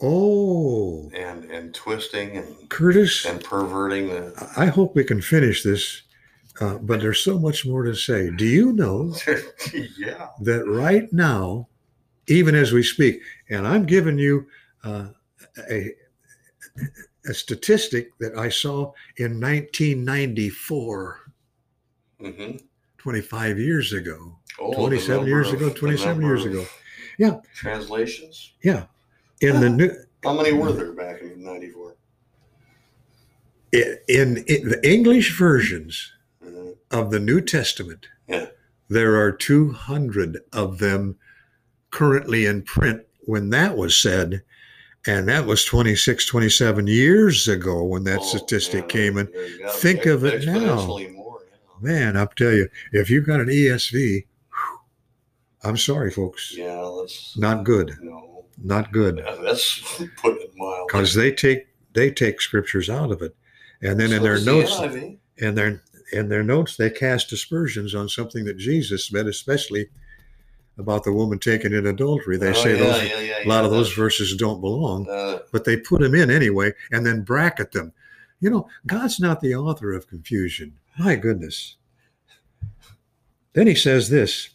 Oh, 0.00 1.10
and, 1.12 1.44
and, 1.50 1.74
twisting 1.74 2.36
and, 2.36 2.68
Curtis, 2.68 3.24
and 3.24 3.42
perverting 3.42 4.08
the. 4.08 4.32
I 4.56 4.66
hope 4.66 4.94
we 4.94 5.02
can 5.02 5.20
finish 5.20 5.64
this, 5.64 6.02
uh, 6.60 6.78
but 6.78 7.00
there's 7.00 7.18
so 7.18 7.36
much 7.38 7.66
more 7.66 7.82
to 7.82 7.94
say. 7.94 8.30
Do 8.30 8.46
you 8.46 8.72
know 8.72 9.12
yeah. 9.98 10.28
that 10.42 10.64
right 10.68 11.12
now, 11.12 11.66
even 12.28 12.54
as 12.54 12.72
we 12.72 12.84
speak, 12.84 13.20
and 13.50 13.66
I'm 13.66 13.86
giving 13.86 14.18
you 14.18 14.46
uh, 14.84 15.08
a, 15.68 15.92
a 17.28 17.34
statistic 17.34 18.16
that 18.18 18.38
I 18.38 18.50
saw 18.50 18.92
in 19.16 19.40
1994, 19.40 21.20
hmm 22.20 22.56
25 22.98 23.58
years 23.58 23.92
ago, 23.92 24.38
Oh, 24.60 24.74
27 24.74 25.26
years 25.26 25.52
ago, 25.52 25.70
27 25.70 26.20
years 26.20 26.44
ago. 26.44 26.64
Yeah. 27.16 27.36
Translations? 27.54 28.52
Yeah. 28.62 28.84
In 29.40 29.60
the 29.60 29.70
new, 29.70 29.90
How 30.24 30.34
many 30.34 30.52
were 30.52 30.72
there 30.72 30.92
back 30.92 31.20
in 31.22 31.42
94? 31.44 31.94
in, 33.72 33.98
in 34.48 34.68
the 34.68 34.80
English 34.82 35.38
versions 35.38 36.12
Mhm. 36.44 36.74
of 36.90 37.10
the 37.10 37.20
New 37.20 37.40
Testament, 37.40 38.06
Yeah. 38.28 38.46
there 38.88 39.16
are 39.16 39.30
200 39.30 40.38
of 40.52 40.78
them 40.78 41.16
currently 41.90 42.46
in 42.46 42.62
print 42.62 43.02
when 43.20 43.50
that 43.50 43.76
was 43.76 43.96
said. 43.96 44.42
And 45.06 45.28
that 45.28 45.46
was 45.46 45.64
26, 45.64 46.26
27 46.26 46.86
years 46.86 47.46
ago 47.46 47.84
when 47.84 48.04
that 48.04 48.18
Oh, 48.20 48.24
statistic 48.24 48.82
yeah, 48.82 48.88
came 48.88 49.18
in. 49.18 49.28
Think 49.74 50.06
of 50.06 50.24
it 50.24 50.44
now. 50.44 50.84
More, 50.86 51.00
yeah. 51.00 51.62
Man, 51.80 52.16
I'll 52.16 52.26
tell 52.26 52.52
you, 52.52 52.68
if 52.92 53.08
you've 53.08 53.24
got 53.26 53.40
an 53.40 53.48
ESV, 53.48 54.26
whew, 54.50 54.78
I'm 55.62 55.76
sorry, 55.76 56.10
folks. 56.10 56.52
Yeah, 56.54 56.84
that's 57.00 57.36
Not 57.38 57.64
good. 57.64 57.96
No, 58.02 58.27
Not 58.62 58.92
good. 58.92 59.24
that's 59.42 59.80
putting 60.16 60.42
it 60.42 60.52
mildly. 60.56 60.84
Because 60.88 61.14
they 61.14 61.32
take 61.32 61.66
they 61.92 62.10
take 62.10 62.40
scriptures 62.40 62.90
out 62.90 63.10
of 63.10 63.22
it. 63.22 63.34
And 63.82 63.98
then 63.98 64.12
in 64.12 64.22
their 64.22 64.38
the 64.38 64.44
notes 64.46 64.76
NIV. 64.76 65.18
in 65.38 65.54
their 65.54 65.82
in 66.12 66.28
their 66.28 66.42
notes 66.42 66.76
they 66.76 66.90
cast 66.90 67.32
aspersions 67.32 67.94
on 67.94 68.08
something 68.08 68.44
that 68.44 68.58
Jesus 68.58 69.06
said, 69.08 69.26
especially 69.26 69.88
about 70.76 71.04
the 71.04 71.12
woman 71.12 71.38
taken 71.38 71.72
in 71.74 71.86
adultery. 71.86 72.36
They 72.36 72.50
Oh, 72.50 72.52
say 72.52 72.72
yeah, 72.76 72.84
those 72.84 73.02
yeah, 73.02 73.20
yeah, 73.20 73.44
a 73.44 73.48
lot 73.48 73.60
yeah, 73.60 73.64
of 73.66 73.70
those 73.70 73.92
verses 73.92 74.36
don't 74.36 74.60
belong, 74.60 75.08
uh, 75.08 75.40
but 75.52 75.64
they 75.64 75.76
put 75.76 76.00
them 76.00 76.14
in 76.14 76.30
anyway 76.30 76.72
and 76.92 77.04
then 77.04 77.22
bracket 77.22 77.72
them. 77.72 77.92
You 78.40 78.50
know, 78.50 78.68
God's 78.86 79.18
not 79.18 79.40
the 79.40 79.54
author 79.56 79.92
of 79.92 80.06
confusion. 80.06 80.78
My 80.98 81.16
goodness. 81.16 81.76
Then 83.54 83.66
he 83.66 83.74
says 83.74 84.08
this 84.10 84.50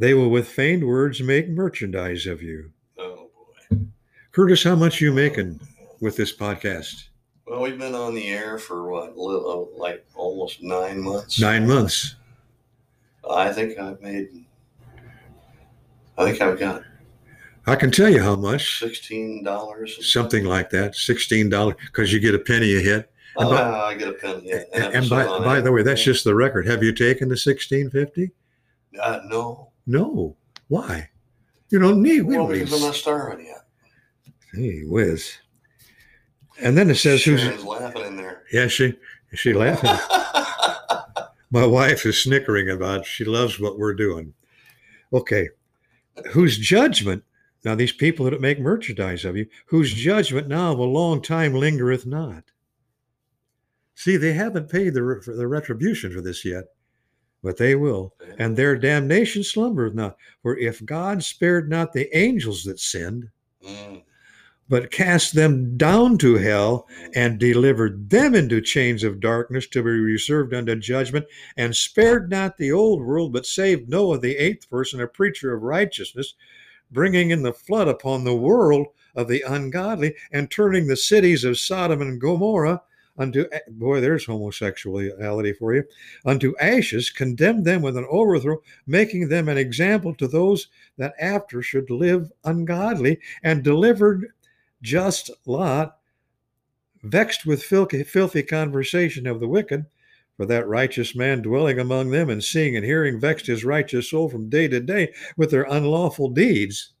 They 0.00 0.14
will 0.14 0.30
with 0.30 0.48
feigned 0.48 0.82
words 0.86 1.20
make 1.22 1.48
merchandise 1.50 2.26
of 2.26 2.42
you. 2.42 2.72
oh 2.98 3.28
boy. 3.70 3.76
Curtis, 4.32 4.62
how 4.64 4.74
much 4.74 5.00
you 5.00 5.12
making 5.12 5.60
with 6.00 6.16
this 6.16 6.34
podcast? 6.34 7.08
Well, 7.46 7.60
we've 7.60 7.78
been 7.78 7.94
on 7.94 8.14
the 8.14 8.28
air 8.28 8.58
for 8.58 8.88
what, 8.90 9.14
little, 9.18 9.70
like 9.76 10.06
almost 10.14 10.62
nine 10.62 11.02
months. 11.02 11.38
Nine 11.38 11.66
months. 11.68 12.16
I 13.30 13.52
think 13.52 13.78
I've 13.78 14.00
made. 14.00 14.28
I 16.16 16.24
think 16.24 16.40
I've 16.40 16.58
got 16.58 16.82
I 17.66 17.76
can 17.76 17.90
tell 17.90 18.08
you 18.08 18.22
how 18.22 18.36
much. 18.36 18.78
sixteen 18.78 19.44
dollars. 19.44 20.10
Something 20.10 20.44
like 20.46 20.70
that. 20.70 20.92
$16 20.94 21.76
because 21.86 22.10
you 22.10 22.20
get 22.20 22.34
a 22.34 22.38
penny 22.38 22.74
a 22.74 22.80
hit. 22.80 23.10
And 23.36 23.46
Oh, 23.48 23.50
by- 23.50 23.62
I 23.80 23.94
get 23.94 24.08
a 24.08 24.12
pen. 24.14 24.40
Yeah, 24.44 24.62
And, 24.72 24.94
and 24.94 25.10
by, 25.10 25.24
by 25.40 25.60
the 25.60 25.70
way, 25.70 25.82
that's 25.82 26.02
just 26.02 26.24
the 26.24 26.34
record. 26.34 26.66
Have 26.66 26.82
you 26.82 26.92
taken 26.92 27.28
the 27.28 27.34
1650? 27.34 28.30
uh, 29.00 29.20
no. 29.26 29.69
No. 29.90 30.36
Why? 30.68 31.10
You 31.70 31.80
don't 31.80 32.00
need. 32.00 32.22
We 32.22 32.36
Well, 32.36 32.46
don't 32.46 32.52
need. 32.56 32.64
because 32.64 32.74
I'm 32.80 32.86
not 32.88 32.94
starving 32.94 33.46
yet. 33.46 33.66
Hey, 34.54 34.82
whiz. 34.84 35.32
And 36.60 36.78
then 36.78 36.88
it 36.90 36.94
says 36.94 37.24
who's. 37.24 37.64
Laughing 37.64 38.04
in 38.04 38.16
there. 38.16 38.44
Yeah, 38.52 38.68
she 38.68 38.94
is 39.32 39.40
she 39.40 39.52
laughing. 39.52 39.90
My 41.50 41.66
wife 41.66 42.06
is 42.06 42.22
snickering 42.22 42.70
about. 42.70 43.00
it. 43.00 43.06
She 43.06 43.24
loves 43.24 43.58
what 43.58 43.78
we're 43.78 43.94
doing. 43.94 44.34
Okay, 45.12 45.48
whose 46.32 46.56
judgment? 46.56 47.24
Now 47.64 47.74
these 47.74 47.92
people 47.92 48.26
that 48.30 48.40
make 48.40 48.60
merchandise 48.60 49.24
of 49.24 49.36
you, 49.36 49.46
whose 49.66 49.92
judgment 49.92 50.46
now 50.46 50.70
of 50.72 50.78
a 50.78 50.84
long 50.84 51.20
time 51.20 51.52
lingereth 51.54 52.06
not. 52.06 52.44
See, 53.96 54.16
they 54.16 54.32
haven't 54.34 54.70
paid 54.70 54.94
the 54.94 55.02
re- 55.02 55.20
the 55.26 55.48
retribution 55.48 56.12
for 56.12 56.20
this 56.20 56.44
yet, 56.44 56.66
but 57.42 57.56
they 57.56 57.74
will. 57.74 58.14
And 58.38 58.56
their 58.56 58.76
damnation 58.76 59.42
slumbereth 59.42 59.94
not. 59.94 60.16
For 60.42 60.56
if 60.56 60.84
God 60.84 61.22
spared 61.22 61.68
not 61.70 61.92
the 61.92 62.14
angels 62.16 62.64
that 62.64 62.78
sinned, 62.78 63.30
Mm, 63.62 64.02
but 64.70 64.90
cast 64.90 65.34
them 65.34 65.76
down 65.76 66.16
to 66.16 66.36
hell 66.36 66.88
and 67.14 67.38
delivered 67.38 68.08
them 68.08 68.34
into 68.34 68.60
chains 68.60 69.02
of 69.02 69.20
darkness 69.20 69.66
to 69.66 69.82
be 69.82 69.90
reserved 69.90 70.54
unto 70.54 70.76
judgment, 70.76 71.26
and 71.56 71.76
spared 71.76 72.30
not 72.30 72.56
the 72.56 72.70
old 72.70 73.02
world, 73.02 73.32
but 73.32 73.44
saved 73.44 73.88
Noah, 73.88 74.18
the 74.18 74.36
eighth 74.36 74.70
person, 74.70 75.00
a 75.00 75.08
preacher 75.08 75.52
of 75.52 75.62
righteousness, 75.62 76.34
bringing 76.90 77.30
in 77.30 77.42
the 77.42 77.52
flood 77.52 77.88
upon 77.88 78.24
the 78.24 78.34
world 78.34 78.86
of 79.14 79.28
the 79.28 79.42
ungodly, 79.46 80.14
and 80.32 80.50
turning 80.50 80.86
the 80.86 80.96
cities 80.96 81.44
of 81.44 81.58
Sodom 81.58 82.00
and 82.00 82.20
Gomorrah 82.20 82.80
unto 83.20 83.44
boy, 83.68 84.00
there's 84.00 84.24
homosexuality 84.24 85.52
for 85.52 85.74
you, 85.74 85.84
unto 86.24 86.56
ashes, 86.58 87.10
condemned 87.10 87.66
them 87.66 87.82
with 87.82 87.96
an 87.96 88.06
overthrow, 88.10 88.56
making 88.86 89.28
them 89.28 89.48
an 89.48 89.58
example 89.58 90.14
to 90.14 90.26
those 90.26 90.68
that 90.96 91.14
after 91.20 91.62
should 91.62 91.90
live 91.90 92.32
ungodly, 92.44 93.20
and 93.42 93.62
delivered 93.62 94.32
just 94.82 95.30
Lot, 95.44 95.98
vexed 97.02 97.44
with 97.44 97.62
filthy, 97.62 98.02
filthy 98.02 98.42
conversation 98.42 99.26
of 99.26 99.38
the 99.38 99.48
wicked, 99.48 99.84
for 100.36 100.46
that 100.46 100.66
righteous 100.66 101.14
man 101.14 101.42
dwelling 101.42 101.78
among 101.78 102.10
them 102.10 102.30
and 102.30 102.42
seeing 102.42 102.74
and 102.74 102.84
hearing 102.84 103.20
vexed 103.20 103.46
his 103.46 103.62
righteous 103.62 104.08
soul 104.08 104.30
from 104.30 104.48
day 104.48 104.66
to 104.68 104.80
day 104.80 105.12
with 105.36 105.50
their 105.50 105.64
unlawful 105.64 106.30
deeds. 106.30 106.94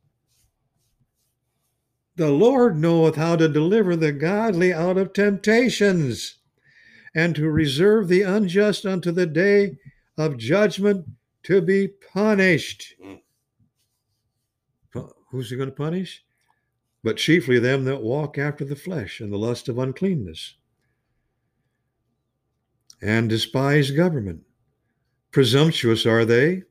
The 2.16 2.30
Lord 2.30 2.76
knoweth 2.76 3.16
how 3.16 3.36
to 3.36 3.48
deliver 3.48 3.96
the 3.96 4.12
godly 4.12 4.72
out 4.72 4.98
of 4.98 5.12
temptations, 5.12 6.38
and 7.14 7.34
to 7.36 7.48
reserve 7.48 8.08
the 8.08 8.22
unjust 8.22 8.84
unto 8.84 9.10
the 9.10 9.26
day 9.26 9.78
of 10.16 10.36
judgment 10.36 11.06
to 11.44 11.60
be 11.60 11.88
punished. 12.12 12.94
Mm. 13.02 13.20
Who's 15.30 15.50
he 15.50 15.56
going 15.56 15.70
to 15.70 15.74
punish? 15.74 16.24
But 17.02 17.16
chiefly 17.16 17.58
them 17.58 17.84
that 17.84 18.02
walk 18.02 18.36
after 18.36 18.64
the 18.64 18.76
flesh 18.76 19.20
and 19.20 19.32
the 19.32 19.38
lust 19.38 19.68
of 19.68 19.78
uncleanness, 19.78 20.56
and 23.00 23.28
despise 23.30 23.92
government. 23.92 24.42
Presumptuous 25.30 26.04
are 26.04 26.24
they, 26.24 26.64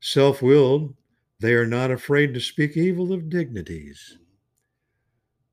self 0.00 0.42
willed, 0.42 0.96
they 1.38 1.54
are 1.54 1.66
not 1.66 1.90
afraid 1.90 2.34
to 2.34 2.40
speak 2.40 2.76
evil 2.76 3.12
of 3.12 3.28
dignities. 3.30 4.18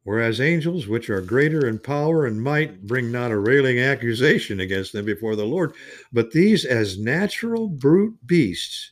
Whereas 0.08 0.40
angels, 0.40 0.88
which 0.88 1.10
are 1.10 1.20
greater 1.20 1.68
in 1.68 1.80
power 1.80 2.26
and 2.26 2.42
might, 2.42 2.88
bring 2.88 3.12
not 3.12 3.30
a 3.30 3.38
railing 3.38 3.78
accusation 3.78 4.58
against 4.58 4.94
them 4.94 5.04
before 5.04 5.36
the 5.36 5.44
Lord, 5.44 5.74
but 6.14 6.32
these 6.32 6.64
as 6.64 6.98
natural 6.98 7.68
brute 7.68 8.16
beasts, 8.26 8.92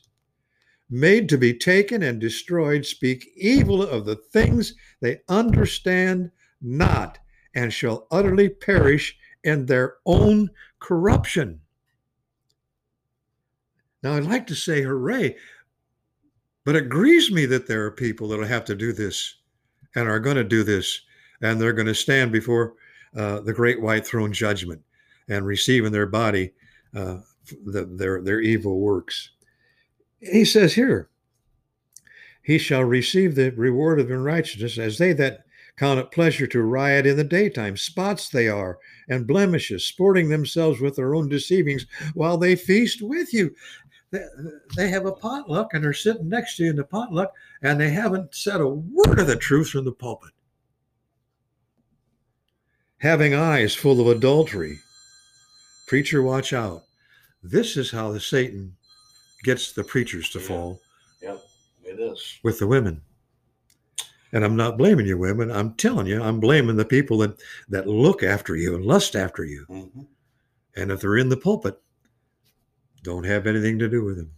made 0.90 1.30
to 1.30 1.38
be 1.38 1.54
taken 1.54 2.02
and 2.02 2.20
destroyed, 2.20 2.84
speak 2.84 3.30
evil 3.34 3.80
of 3.80 4.04
the 4.04 4.16
things 4.16 4.74
they 5.00 5.22
understand 5.26 6.32
not, 6.60 7.18
and 7.54 7.72
shall 7.72 8.06
utterly 8.10 8.50
perish 8.50 9.16
in 9.42 9.64
their 9.64 9.94
own 10.04 10.50
corruption. 10.80 11.62
Now, 14.02 14.16
I'd 14.16 14.24
like 14.24 14.46
to 14.48 14.54
say 14.54 14.82
hooray, 14.82 15.36
but 16.66 16.76
it 16.76 16.90
grieves 16.90 17.30
me 17.30 17.46
that 17.46 17.68
there 17.68 17.86
are 17.86 17.90
people 17.90 18.28
that'll 18.28 18.44
have 18.44 18.66
to 18.66 18.74
do 18.74 18.92
this 18.92 19.36
and 19.96 20.08
are 20.08 20.20
going 20.20 20.36
to 20.36 20.44
do 20.44 20.62
this, 20.62 21.00
and 21.40 21.60
they're 21.60 21.72
going 21.72 21.86
to 21.86 21.94
stand 21.94 22.30
before 22.30 22.74
uh, 23.16 23.40
the 23.40 23.52
great 23.52 23.80
white 23.82 24.06
throne 24.06 24.32
judgment 24.32 24.80
and 25.28 25.44
receive 25.44 25.84
in 25.84 25.92
their 25.92 26.06
body 26.06 26.52
uh, 26.94 27.18
the, 27.64 27.84
their 27.84 28.22
their 28.22 28.40
evil 28.40 28.78
works. 28.78 29.30
He 30.20 30.44
says 30.44 30.74
here, 30.74 31.08
he 32.42 32.58
shall 32.58 32.84
receive 32.84 33.34
the 33.34 33.50
reward 33.50 33.98
of 33.98 34.10
unrighteousness 34.10 34.78
as 34.78 34.98
they 34.98 35.12
that 35.14 35.40
count 35.76 36.00
it 36.00 36.10
pleasure 36.10 36.46
to 36.46 36.62
riot 36.62 37.06
in 37.06 37.16
the 37.16 37.24
daytime. 37.24 37.76
Spots 37.76 38.28
they 38.28 38.48
are 38.48 38.78
and 39.08 39.26
blemishes, 39.26 39.84
sporting 39.84 40.28
themselves 40.28 40.80
with 40.80 40.96
their 40.96 41.14
own 41.14 41.28
deceivings 41.28 41.86
while 42.14 42.38
they 42.38 42.56
feast 42.56 43.02
with 43.02 43.32
you. 43.34 43.54
They, 44.10 44.24
they 44.76 44.88
have 44.88 45.04
a 45.06 45.12
potluck 45.12 45.74
and 45.74 45.84
are 45.84 45.92
sitting 45.92 46.28
next 46.28 46.56
to 46.56 46.64
you 46.64 46.70
in 46.70 46.76
the 46.76 46.84
potluck, 46.84 47.32
and 47.62 47.80
they 47.80 47.90
haven't 47.90 48.34
said 48.34 48.60
a 48.60 48.68
word 48.68 49.18
of 49.18 49.26
the 49.26 49.36
truth 49.36 49.70
from 49.70 49.84
the 49.84 49.92
pulpit. 49.92 50.30
Having 52.98 53.34
eyes 53.34 53.74
full 53.74 54.00
of 54.00 54.06
adultery. 54.16 54.78
Preacher, 55.86 56.22
watch 56.22 56.52
out. 56.52 56.82
This 57.42 57.76
is 57.76 57.90
how 57.90 58.10
the 58.12 58.20
Satan 58.20 58.76
gets 59.44 59.72
the 59.72 59.84
preachers 59.84 60.30
to 60.30 60.40
Yeah. 60.40 60.46
fall 60.46 60.80
Yep, 61.20 61.44
it 61.84 62.00
is. 62.00 62.38
with 62.42 62.58
the 62.58 62.66
women. 62.66 63.02
And 64.32 64.44
I'm 64.44 64.56
not 64.56 64.76
blaming 64.78 65.06
you, 65.06 65.16
women. 65.18 65.50
I'm 65.50 65.74
telling 65.74 66.06
you, 66.06 66.22
I'm 66.22 66.40
blaming 66.40 66.76
the 66.76 66.84
people 66.84 67.18
that, 67.18 67.40
that 67.68 67.86
look 67.86 68.22
after 68.22 68.56
you 68.56 68.74
and 68.74 68.84
lust 68.84 69.14
after 69.14 69.44
you. 69.44 69.64
hmm 69.64 70.02
And 70.74 70.90
if 70.90 71.00
they're 71.00 71.16
in 71.16 71.28
the 71.28 71.36
pulpit, 71.36 71.80
don't 73.06 73.24
have 73.24 73.46
anything 73.46 73.78
to 73.78 73.88
do 73.88 74.04
with 74.04 74.16
them. 74.16 74.32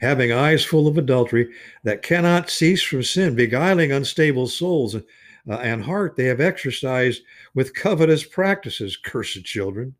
Having 0.00 0.30
eyes 0.30 0.64
full 0.64 0.86
of 0.86 0.98
adultery 0.98 1.50
that 1.82 2.02
cannot 2.02 2.50
cease 2.50 2.82
from 2.82 3.02
sin, 3.02 3.34
beguiling 3.34 3.90
unstable 3.90 4.46
souls, 4.46 4.94
uh, 4.94 5.00
and 5.48 5.82
heart 5.82 6.16
they 6.16 6.24
have 6.24 6.40
exercised 6.40 7.22
with 7.54 7.74
covetous 7.74 8.22
practices, 8.22 8.96
cursed 8.96 9.44
children, 9.44 9.94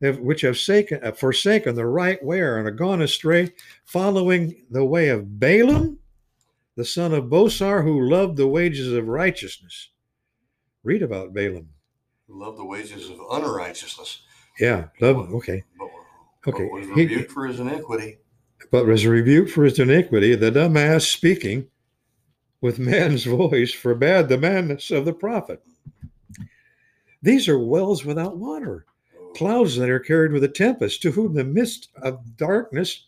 which 0.00 0.40
have 0.40 0.56
saken, 0.56 1.02
uh, 1.04 1.12
forsaken 1.12 1.74
the 1.74 1.86
right 1.86 2.22
way 2.22 2.40
and 2.40 2.66
are 2.66 2.70
gone 2.70 3.00
astray, 3.00 3.54
following 3.84 4.64
the 4.70 4.84
way 4.84 5.08
of 5.08 5.38
Balaam, 5.38 5.98
the 6.74 6.84
son 6.84 7.14
of 7.14 7.24
Bosor, 7.24 7.82
who 7.84 8.10
loved 8.10 8.36
the 8.36 8.48
wages 8.48 8.92
of 8.92 9.06
righteousness. 9.06 9.90
Read 10.82 11.02
about 11.02 11.32
Balaam. 11.32 11.68
Love 12.28 12.56
the 12.56 12.64
wages 12.64 13.08
of 13.08 13.20
unrighteousness. 13.30 14.22
Yeah, 14.58 14.88
love. 15.00 15.32
Okay. 15.34 15.62
But, 15.78 15.88
Okay, 16.46 16.64
but 16.64 16.72
was 16.72 16.86
he- 16.88 17.06
rebuked 17.06 17.30
for 17.32 17.46
his 17.46 17.60
iniquity. 17.60 18.18
but 18.70 18.86
was 18.86 19.06
rebuked 19.06 19.50
for 19.50 19.64
his 19.64 19.78
iniquity, 19.78 20.34
the 20.34 20.50
dumb 20.50 20.76
ass 20.76 21.04
speaking 21.04 21.66
with 22.60 22.78
man's 22.78 23.24
voice 23.40 23.72
forbade 23.72 24.28
the 24.28 24.38
madness 24.38 24.90
of 24.90 25.04
the 25.04 25.12
prophet. 25.12 25.62
These 27.22 27.48
are 27.48 27.58
wells 27.58 28.04
without 28.04 28.36
water, 28.36 28.84
clouds 29.34 29.76
that 29.76 29.90
are 29.90 29.98
carried 29.98 30.32
with 30.32 30.44
a 30.44 30.48
tempest, 30.48 31.02
to 31.02 31.10
whom 31.10 31.34
the 31.34 31.44
mist 31.44 31.88
of 32.02 32.36
darkness 32.36 33.06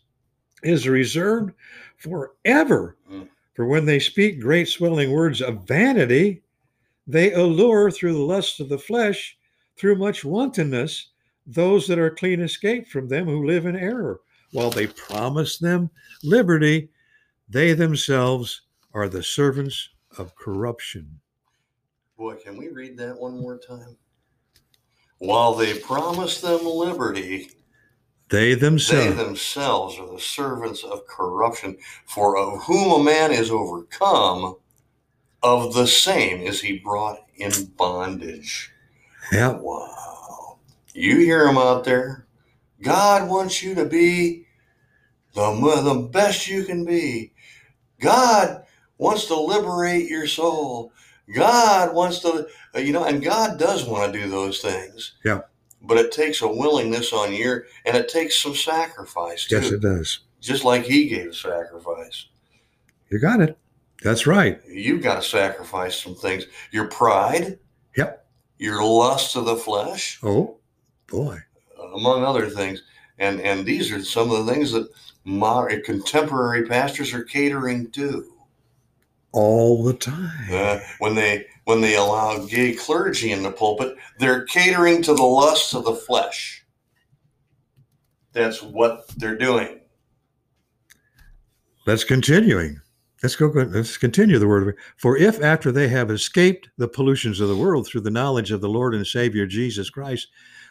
is 0.63 0.87
reserved 0.87 1.53
forever. 1.97 2.97
Mm. 3.09 3.29
For 3.53 3.65
when 3.65 3.85
they 3.85 3.99
speak 3.99 4.39
great 4.39 4.67
swelling 4.67 5.11
words 5.11 5.41
of 5.41 5.67
vanity, 5.67 6.41
they 7.07 7.33
allure 7.33 7.91
through 7.91 8.13
the 8.13 8.19
lust 8.19 8.59
of 8.59 8.69
the 8.69 8.77
flesh, 8.77 9.37
through 9.77 9.95
much 9.95 10.23
wantonness, 10.25 11.07
those 11.49 11.87
that 11.87 11.99
are 11.99 12.11
clean 12.11 12.39
escape 12.41 12.87
from 12.87 13.07
them 13.07 13.25
who 13.25 13.45
live 13.45 13.65
in 13.65 13.75
error. 13.75 14.19
While 14.51 14.69
they 14.69 14.87
promise 14.87 15.57
them 15.57 15.89
liberty, 16.23 16.89
they 17.47 17.73
themselves 17.73 18.61
are 18.93 19.09
the 19.09 19.23
servants 19.23 19.89
of 20.17 20.35
corruption. 20.35 21.19
Boy, 22.17 22.35
can 22.35 22.57
we 22.57 22.69
read 22.69 22.97
that 22.97 23.17
one 23.17 23.39
more 23.39 23.57
time? 23.57 23.97
While 25.19 25.53
they 25.55 25.77
promise 25.79 26.39
them 26.41 26.65
liberty, 26.65 27.51
They 28.29 28.53
themselves. 28.53 29.15
they 29.17 29.23
themselves, 29.23 29.97
are 29.97 30.11
the 30.11 30.19
servants 30.19 30.83
of 30.83 31.05
corruption. 31.07 31.77
For 32.05 32.37
of 32.37 32.63
whom 32.63 33.01
a 33.01 33.03
man 33.03 33.31
is 33.31 33.49
overcome, 33.49 34.55
of 35.41 35.73
the 35.73 35.87
same 35.87 36.41
is 36.41 36.61
he 36.61 36.77
brought 36.79 37.25
in 37.37 37.51
bondage. 37.77 38.71
yeah, 39.31 39.57
Wow. 39.57 40.18
You 40.93 41.17
hear 41.19 41.47
him 41.47 41.57
out 41.57 41.83
there. 41.83 42.27
God 42.81 43.29
wants 43.29 43.61
you 43.61 43.75
to 43.75 43.85
be 43.85 44.45
the, 45.33 45.51
the 45.83 46.09
best 46.11 46.47
you 46.47 46.63
can 46.63 46.85
be. 46.85 47.33
God 47.99 48.63
wants 48.97 49.25
to 49.25 49.39
liberate 49.39 50.09
your 50.09 50.27
soul. 50.27 50.91
God 51.33 51.93
wants 51.93 52.19
to, 52.19 52.47
uh, 52.75 52.79
you 52.79 52.93
know, 52.93 53.03
and 53.03 53.23
God 53.23 53.59
does 53.59 53.85
want 53.85 54.11
to 54.11 54.19
do 54.19 54.29
those 54.29 54.61
things. 54.61 55.13
Yeah. 55.23 55.41
But 55.81 55.97
it 55.97 56.11
takes 56.11 56.41
a 56.41 56.47
willingness 56.47 57.13
on 57.13 57.33
your, 57.33 57.65
and 57.85 57.95
it 57.95 58.09
takes 58.09 58.41
some 58.41 58.55
sacrifice 58.55 59.45
too. 59.45 59.57
yes, 59.57 59.71
it 59.71 59.81
does. 59.81 60.19
Just 60.41 60.63
like 60.63 60.83
He 60.83 61.07
gave 61.07 61.27
a 61.29 61.33
sacrifice. 61.33 62.27
You 63.09 63.19
got 63.19 63.41
it. 63.41 63.57
That's 64.03 64.25
right. 64.25 64.59
You've 64.67 65.03
got 65.03 65.15
to 65.21 65.27
sacrifice 65.27 66.01
some 66.01 66.15
things. 66.15 66.45
Your 66.71 66.87
pride. 66.87 67.59
Yep. 67.97 68.25
Your 68.57 68.83
lust 68.83 69.35
of 69.35 69.45
the 69.45 69.55
flesh, 69.55 70.19
Oh, 70.23 70.58
boy. 71.09 71.37
among 71.93 72.23
other 72.23 72.49
things. 72.49 72.83
And 73.17 73.41
and 73.41 73.65
these 73.65 73.91
are 73.91 74.03
some 74.03 74.31
of 74.31 74.45
the 74.45 74.53
things 74.53 74.71
that 74.71 74.89
modern 75.25 75.81
contemporary 75.83 76.65
pastors 76.67 77.13
are 77.13 77.23
catering 77.23 77.91
to. 77.91 78.33
All 79.31 79.83
the 79.83 79.93
time. 79.93 80.47
Uh, 80.51 80.79
when 80.99 81.15
they 81.15 81.45
when 81.65 81.81
they 81.81 81.95
allow 81.95 82.45
gay 82.45 82.73
clergy 82.73 83.31
in 83.31 83.43
the 83.43 83.51
pulpit, 83.51 83.95
they're 84.17 84.45
catering 84.45 85.01
to 85.03 85.13
the 85.13 85.23
lusts 85.23 85.73
of 85.73 85.83
the 85.83 85.93
flesh. 85.93 86.65
That's 88.31 88.61
what 88.61 89.07
they're 89.17 89.37
doing. 89.37 89.81
Let's 91.85 92.03
continuing. 92.03 92.79
Let's 93.21 93.35
go. 93.35 93.47
Let's 93.47 93.97
continue 93.97 94.39
the 94.39 94.47
word. 94.47 94.77
For 94.97 95.17
if 95.17 95.41
after 95.43 95.71
they 95.71 95.89
have 95.89 96.09
escaped 96.09 96.69
the 96.77 96.87
pollutions 96.87 97.39
of 97.39 97.49
the 97.49 97.57
world 97.57 97.85
through 97.85 98.01
the 98.01 98.11
knowledge 98.11 98.51
of 98.51 98.61
the 98.61 98.69
Lord 98.69 98.95
and 98.95 99.05
Savior 99.05 99.45
Jesus 99.45 99.89
Christ, 99.89 100.29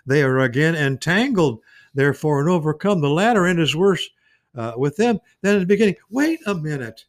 they 0.09 0.23
are 0.23 0.40
again 0.40 0.75
entangled, 0.75 1.61
therefore, 1.94 2.40
and 2.40 2.49
overcome, 2.49 3.01
the 3.01 3.09
latter 3.11 3.47
end 3.47 3.61
is 3.61 3.77
worse 3.77 4.09
uh, 4.55 4.73
with 4.77 4.97
them 4.97 5.18
than 5.42 5.55
in 5.55 5.61
the 5.61 5.66
beginning. 5.66 5.97
Wait 6.11 6.40
a 6.47 6.55
minute. 6.55 7.05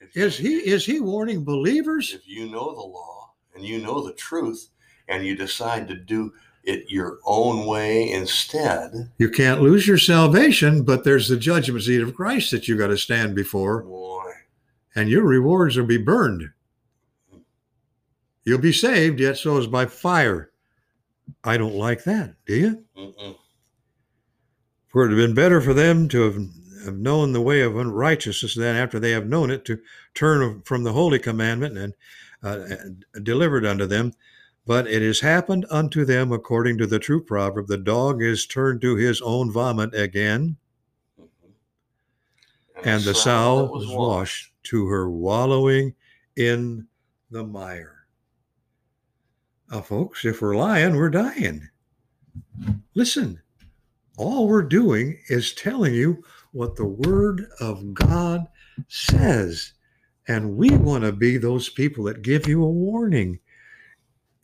If 0.00 0.16
Is 0.16 0.36
he 0.36 0.56
is 0.58 0.86
he 0.86 1.00
warning 1.00 1.44
believers? 1.44 2.12
if 2.14 2.26
you 2.26 2.48
know 2.50 2.74
the 2.74 2.80
law 2.80 3.32
and 3.54 3.64
you 3.64 3.80
know 3.82 4.06
the 4.06 4.12
truth 4.14 4.68
and 5.08 5.26
you 5.26 5.36
decide 5.36 5.88
to 5.88 5.94
do 5.94 6.32
it 6.64 6.88
your 6.88 7.18
own 7.24 7.66
way 7.66 8.10
instead, 8.12 9.10
You 9.18 9.28
can't 9.28 9.60
lose 9.62 9.86
your 9.88 9.98
salvation, 9.98 10.84
but 10.84 11.02
there's 11.02 11.28
the 11.28 11.36
judgment 11.36 11.82
seat 11.84 12.00
of 12.00 12.14
Christ 12.14 12.52
that 12.52 12.68
you 12.68 12.78
got 12.78 12.86
to 12.88 12.96
stand 12.96 13.34
before, 13.34 13.82
boy, 13.82 14.30
and 14.94 15.08
your 15.08 15.24
rewards 15.24 15.76
will 15.76 15.86
be 15.86 15.98
burned. 15.98 16.50
You'll 18.44 18.58
be 18.58 18.72
saved, 18.72 19.18
yet 19.18 19.38
so 19.38 19.56
is 19.58 19.66
by 19.66 19.86
fire. 19.86 20.51
I 21.44 21.56
don't 21.56 21.74
like 21.74 22.04
that, 22.04 22.34
do 22.46 22.54
you? 22.56 22.84
mm-mm. 22.96 23.36
For 24.88 25.06
it 25.06 25.10
had 25.10 25.16
been 25.16 25.34
better 25.34 25.60
for 25.60 25.72
them 25.72 26.06
to 26.08 26.22
have, 26.22 26.36
have 26.84 26.96
known 26.98 27.32
the 27.32 27.40
way 27.40 27.62
of 27.62 27.76
unrighteousness 27.76 28.54
than 28.54 28.76
after 28.76 29.00
they 29.00 29.12
have 29.12 29.26
known 29.26 29.50
it 29.50 29.64
to 29.66 29.80
turn 30.14 30.62
from 30.62 30.82
the 30.82 30.92
holy 30.92 31.18
commandment 31.18 31.78
and 31.78 31.94
uh, 32.42 32.76
delivered 33.22 33.64
unto 33.64 33.86
them. 33.86 34.12
But 34.66 34.86
it 34.86 35.02
has 35.02 35.20
happened 35.20 35.66
unto 35.70 36.04
them 36.04 36.30
according 36.30 36.78
to 36.78 36.86
the 36.86 36.98
true 36.98 37.22
proverb 37.24 37.66
the 37.68 37.78
dog 37.78 38.22
is 38.22 38.46
turned 38.46 38.80
to 38.82 38.94
his 38.96 39.20
own 39.22 39.50
vomit 39.50 39.94
again, 39.94 40.56
Mhm. 41.18 41.52
and 42.84 43.02
the 43.02 43.14
sow 43.14 43.66
sow 43.66 43.72
was 43.72 43.88
washed 43.88 44.52
to 44.64 44.86
her 44.86 45.10
wallowing 45.10 45.94
in 46.36 46.86
the 47.30 47.44
mire. 47.44 48.01
Now, 49.72 49.80
folks, 49.80 50.26
if 50.26 50.42
we're 50.42 50.54
lying, 50.54 50.96
we're 50.96 51.08
dying. 51.08 51.70
Listen, 52.94 53.40
all 54.18 54.46
we're 54.46 54.62
doing 54.62 55.18
is 55.28 55.54
telling 55.54 55.94
you 55.94 56.22
what 56.52 56.76
the 56.76 56.84
Word 56.84 57.46
of 57.58 57.94
God 57.94 58.48
says. 58.88 59.72
And 60.28 60.58
we 60.58 60.68
want 60.68 61.04
to 61.04 61.12
be 61.12 61.38
those 61.38 61.70
people 61.70 62.04
that 62.04 62.20
give 62.20 62.46
you 62.46 62.62
a 62.62 62.70
warning. 62.70 63.38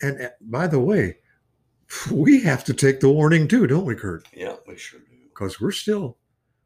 And 0.01 0.19
uh, 0.19 0.29
by 0.41 0.67
the 0.67 0.81
way, 0.81 1.19
we 2.11 2.41
have 2.41 2.65
to 2.65 2.73
take 2.73 3.01
the 3.01 3.11
warning 3.11 3.49
too, 3.49 3.67
don't 3.67 3.85
we, 3.85 3.97
Kurt? 3.97 4.27
Yeah, 4.33 4.57
we 4.67 4.79
sure 4.79 5.01
do. 5.01 5.17
Because 5.29 5.61
we're 5.61 5.73
still, 5.73 6.17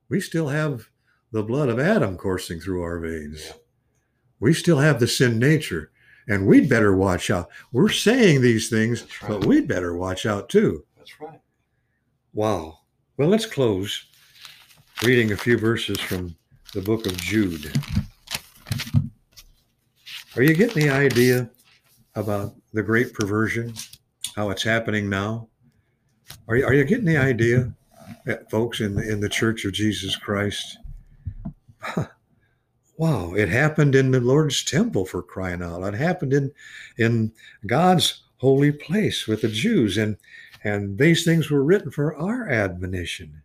we 0.08 0.20
still 0.20 0.48
have 0.48 0.88
the 1.32 1.42
blood 1.42 1.68
of 1.68 1.80
Adam 1.80 2.16
coursing 2.16 2.60
through 2.60 2.82
our 2.82 3.00
veins. 3.00 3.44
Yeah. 3.44 3.52
We 4.38 4.54
still 4.54 4.78
have 4.78 5.00
the 5.00 5.08
sin 5.08 5.40
nature. 5.40 5.90
And 6.28 6.46
we'd 6.46 6.68
better 6.68 6.94
watch 6.94 7.30
out. 7.30 7.48
We're 7.72 7.88
saying 7.88 8.42
these 8.42 8.68
things, 8.68 9.04
right. 9.22 9.28
but 9.28 9.44
we'd 9.44 9.66
better 9.66 9.96
watch 9.96 10.24
out 10.24 10.48
too. 10.48 10.84
That's 10.96 11.20
right. 11.20 11.40
Wow. 12.32 12.78
Well, 13.16 13.28
let's 13.28 13.46
close 13.46 14.06
reading 15.02 15.32
a 15.32 15.36
few 15.36 15.58
verses 15.58 15.98
from 16.00 16.36
the 16.74 16.80
book 16.80 17.06
of 17.06 17.16
Jude. 17.16 17.72
Are 20.36 20.42
you 20.42 20.54
getting 20.54 20.84
the 20.84 20.90
idea 20.90 21.50
about 22.14 22.54
the 22.72 22.82
great 22.82 23.12
perversion, 23.12 23.74
how 24.34 24.50
it's 24.50 24.62
happening 24.62 25.10
now? 25.10 25.48
Are 26.48 26.56
you, 26.56 26.64
are 26.64 26.72
you 26.72 26.84
getting 26.84 27.04
the 27.04 27.18
idea, 27.18 27.72
uh, 28.26 28.36
folks, 28.50 28.80
in 28.80 28.94
the, 28.94 29.06
in 29.06 29.20
the 29.20 29.28
Church 29.28 29.64
of 29.64 29.72
Jesus 29.72 30.16
Christ? 30.16 30.78
Wow, 33.02 33.34
it 33.34 33.48
happened 33.48 33.96
in 33.96 34.12
the 34.12 34.20
Lord's 34.20 34.62
temple 34.62 35.06
for 35.06 35.24
crying 35.24 35.60
out. 35.60 35.82
It 35.82 35.94
happened 35.94 36.32
in 36.32 36.52
in 36.96 37.32
God's 37.66 38.22
holy 38.36 38.70
place 38.70 39.26
with 39.26 39.42
the 39.42 39.48
Jews, 39.48 39.98
and 39.98 40.18
and 40.62 40.98
these 40.98 41.24
things 41.24 41.50
were 41.50 41.64
written 41.64 41.90
for 41.90 42.14
our 42.14 42.48
admonition. 42.48 43.42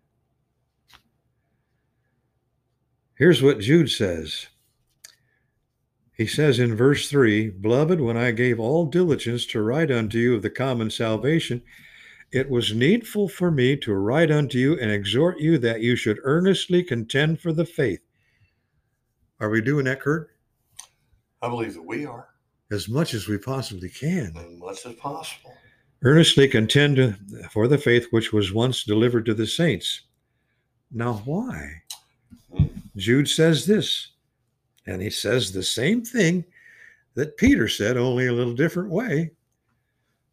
Here's 3.15 3.41
what 3.41 3.61
Jude 3.61 3.89
says. 3.89 4.45
He 6.13 6.27
says 6.27 6.59
in 6.59 6.75
verse 6.75 7.09
3 7.09 7.49
Beloved, 7.49 7.99
when 7.99 8.15
I 8.15 8.29
gave 8.29 8.59
all 8.59 8.85
diligence 8.85 9.47
to 9.47 9.63
write 9.63 9.89
unto 9.89 10.19
you 10.19 10.35
of 10.35 10.43
the 10.43 10.51
common 10.51 10.91
salvation, 10.91 11.63
it 12.31 12.51
was 12.51 12.75
needful 12.75 13.27
for 13.27 13.49
me 13.49 13.75
to 13.77 13.95
write 13.95 14.29
unto 14.29 14.59
you 14.59 14.79
and 14.79 14.91
exhort 14.91 15.39
you 15.39 15.57
that 15.57 15.81
you 15.81 15.95
should 15.95 16.19
earnestly 16.21 16.83
contend 16.83 17.39
for 17.41 17.51
the 17.51 17.65
faith. 17.65 18.06
Are 19.39 19.49
we 19.49 19.61
doing 19.61 19.85
that, 19.85 20.01
Kurt? 20.01 20.31
I 21.41 21.49
believe 21.49 21.73
that 21.75 21.83
we 21.83 22.05
are 22.05 22.27
As 22.71 22.89
much 22.89 23.13
as 23.13 23.27
we 23.27 23.37
possibly 23.37 23.89
can. 23.89 24.33
as 24.35 24.57
much 24.59 24.85
as 24.85 24.95
possible. 24.95 25.53
earnestly 26.03 26.47
contend 26.47 27.17
for 27.51 27.67
the 27.67 27.77
faith 27.77 28.07
which 28.11 28.31
was 28.33 28.53
once 28.53 28.83
delivered 28.83 29.25
to 29.25 29.33
the 29.33 29.47
saints. 29.47 30.01
Now, 30.91 31.15
why? 31.25 31.81
Hmm. 32.55 32.65
Jude 32.95 33.27
says 33.29 33.65
this, 33.65 34.09
and 34.85 35.01
he 35.01 35.09
says 35.09 35.51
the 35.51 35.63
same 35.63 36.03
thing 36.03 36.45
that 37.15 37.37
Peter 37.37 37.67
said, 37.67 37.97
only 37.97 38.27
a 38.27 38.33
little 38.33 38.53
different 38.53 38.89
way. 38.89 39.31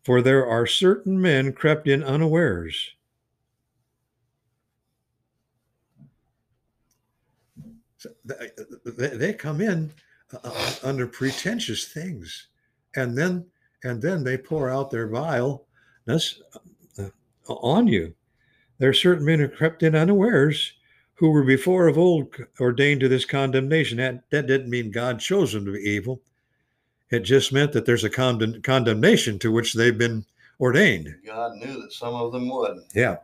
For 0.05 0.21
there 0.21 0.47
are 0.47 0.67
certain 0.67 1.21
men 1.21 1.53
crept 1.55 1.89
in 1.89 2.03
unawares. 2.03 2.91
So 8.05 8.11
th- 8.29 8.51
th- 8.99 9.13
They 9.13 9.33
come 9.33 9.63
in 9.63 9.91
uh, 10.31 10.75
under 10.83 11.07
pretentious 11.07 11.89
things, 11.89 12.49
and 12.95 13.17
then 13.17 13.47
and 13.83 14.03
then 14.03 14.25
they 14.25 14.37
pour 14.37 14.69
out 14.69 14.91
their 14.91 15.09
vileness 15.09 16.43
uh, 16.99 17.09
on 17.47 17.87
you. 17.87 18.15
There 18.79 18.91
are 18.91 18.95
certain 18.95 19.25
men 19.25 19.39
who 19.39 19.49
crept 19.49 19.83
in 19.83 19.95
unawares, 19.95 20.75
who 21.15 21.31
were 21.31 21.45
before 21.45 21.89
of 21.89 21.97
old 21.97 22.35
ordained 22.61 23.01
to 23.01 23.09
this 23.09 23.25
condemnation. 23.25 23.97
That, 23.97 24.29
that 24.31 24.47
didn't 24.47 24.69
mean 24.69 24.91
God 24.91 25.19
chose 25.19 25.55
them 25.55 25.65
to 25.65 25.73
be 25.73 25.79
evil. 25.79 26.21
It 27.11 27.21
just 27.21 27.53
meant 27.53 27.73
that 27.73 27.87
there's 27.87 28.05
a 28.05 28.11
condemn, 28.11 28.61
condemnation 28.61 29.39
to 29.39 29.51
which 29.53 29.73
they've 29.73 29.97
been 29.97 30.27
ordained. 30.61 31.15
God 31.25 31.57
knew 31.57 31.81
that 31.81 31.93
some 31.93 32.15
of 32.15 32.33
them 32.33 32.51
would. 32.51 32.81
Yeah. 32.95 33.19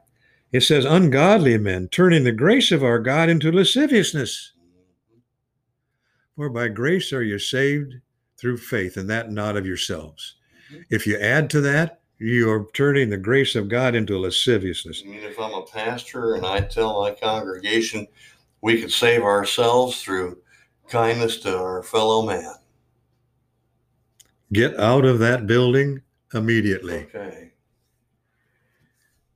It 0.53 0.63
says, 0.63 0.85
ungodly 0.85 1.59
men, 1.59 1.89
turning 1.89 2.25
the 2.25 2.33
grace 2.33 2.73
of 2.73 2.83
our 2.83 2.99
God 2.99 3.29
into 3.29 3.53
lasciviousness. 3.53 4.53
For 6.41 6.49
by 6.49 6.69
grace 6.69 7.13
are 7.13 7.23
you 7.23 7.39
saved 7.39 7.97
through 8.39 8.57
faith, 8.57 8.97
and 8.97 9.11
that 9.11 9.31
not 9.31 9.59
of 9.59 9.67
yourselves. 9.67 10.37
If 10.89 11.07
you 11.07 11.19
add 11.19 11.51
to 11.51 11.61
that, 11.61 12.01
you 12.19 12.51
are 12.51 12.67
turning 12.73 13.11
the 13.11 13.19
grace 13.19 13.55
of 13.57 13.69
God 13.69 13.95
into 13.95 14.19
lasciviousness. 14.19 15.03
I 15.05 15.11
mean, 15.11 15.23
if 15.23 15.39
I'm 15.39 15.53
a 15.53 15.67
pastor 15.67 16.37
and 16.37 16.47
I 16.47 16.61
tell 16.61 17.03
my 17.03 17.11
congregation 17.11 18.07
we 18.63 18.81
can 18.81 18.89
save 18.89 19.23
ourselves 19.23 20.03
through 20.03 20.39
kindness 20.89 21.41
to 21.41 21.59
our 21.59 21.83
fellow 21.83 22.25
man. 22.25 22.55
Get 24.51 24.81
out 24.81 25.05
of 25.05 25.19
that 25.19 25.47
building 25.47 26.01
immediately. 26.33 27.07
Okay. 27.15 27.53